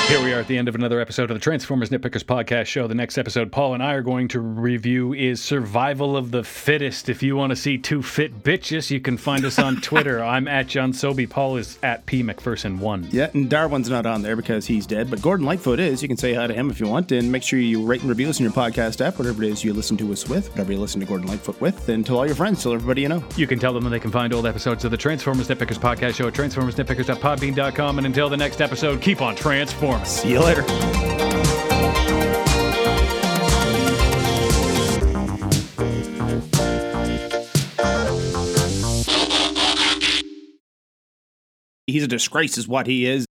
Here 0.07 0.23
we 0.23 0.33
are 0.33 0.39
at 0.39 0.47
the 0.47 0.57
end 0.57 0.69
of 0.69 0.75
another 0.75 1.01
episode 1.01 1.29
of 1.29 1.35
the 1.35 1.39
Transformers 1.39 1.89
Nitpickers 1.89 2.23
podcast 2.23 2.65
show. 2.67 2.87
The 2.87 2.95
next 2.95 3.17
episode 3.17 3.51
Paul 3.51 3.73
and 3.73 3.83
I 3.83 3.93
are 3.93 4.01
going 4.01 4.29
to 4.29 4.39
review 4.39 5.13
is 5.13 5.41
Survival 5.41 6.15
of 6.15 6.31
the 6.31 6.43
Fittest. 6.45 7.09
If 7.09 7.21
you 7.21 7.35
want 7.35 7.49
to 7.51 7.55
see 7.57 7.77
two 7.77 8.01
fit 8.01 8.41
bitches, 8.43 8.89
you 8.89 9.01
can 9.01 9.17
find 9.17 9.43
us 9.43 9.59
on 9.59 9.75
Twitter. 9.81 10.23
I'm 10.23 10.47
at 10.47 10.67
John 10.67 10.93
Sobey. 10.93 11.27
Paul 11.27 11.57
is 11.57 11.77
at 11.83 12.05
P 12.05 12.23
McPherson1. 12.23 13.11
Yeah, 13.11 13.29
and 13.33 13.49
Darwin's 13.49 13.89
not 13.89 14.05
on 14.05 14.21
there 14.21 14.37
because 14.37 14.65
he's 14.65 14.85
dead, 14.85 15.09
but 15.09 15.21
Gordon 15.21 15.45
Lightfoot 15.45 15.79
is. 15.79 16.01
You 16.01 16.07
can 16.07 16.17
say 16.17 16.33
hi 16.33 16.47
to 16.47 16.53
him 16.53 16.69
if 16.69 16.79
you 16.79 16.87
want, 16.87 17.11
and 17.11 17.29
make 17.29 17.43
sure 17.43 17.59
you 17.59 17.85
rate 17.85 17.99
and 18.01 18.09
review 18.09 18.29
us 18.29 18.39
in 18.39 18.43
your 18.43 18.53
podcast 18.53 19.05
app, 19.05 19.17
whatever 19.19 19.43
it 19.43 19.49
is 19.49 19.61
you 19.63 19.73
listen 19.73 19.97
to 19.97 20.11
us 20.13 20.27
with, 20.29 20.49
whatever 20.51 20.71
you 20.71 20.79
listen 20.79 21.01
to 21.01 21.05
Gordon 21.05 21.27
Lightfoot 21.27 21.59
with, 21.59 21.89
and 21.89 22.05
tell 22.05 22.17
all 22.17 22.25
your 22.25 22.35
friends, 22.35 22.63
tell 22.63 22.73
everybody 22.73 23.01
you 23.01 23.09
know. 23.09 23.21
You 23.35 23.47
can 23.47 23.59
tell 23.59 23.73
them 23.73 23.83
that 23.83 23.89
they 23.89 23.99
can 23.99 24.11
find 24.11 24.33
old 24.33 24.45
episodes 24.45 24.85
of 24.85 24.91
the 24.91 24.97
Transformers 24.97 25.49
Nitpickers 25.49 25.77
podcast 25.77 26.15
show 26.15 26.27
at 26.27 26.33
transformersnitpickers.podbean.com. 27.41 27.97
And 27.97 28.07
until 28.07 28.29
the 28.29 28.37
next 28.37 28.61
episode, 28.61 29.01
keep 29.01 29.21
on 29.21 29.35
transforming. 29.35 30.05
See 30.05 30.31
you 30.31 30.39
later. 30.39 30.63
he's 41.87 42.03
a 42.03 42.07
disgrace, 42.07 42.57
is 42.57 42.69
what 42.69 42.87
he 42.87 43.05
is. 43.05 43.25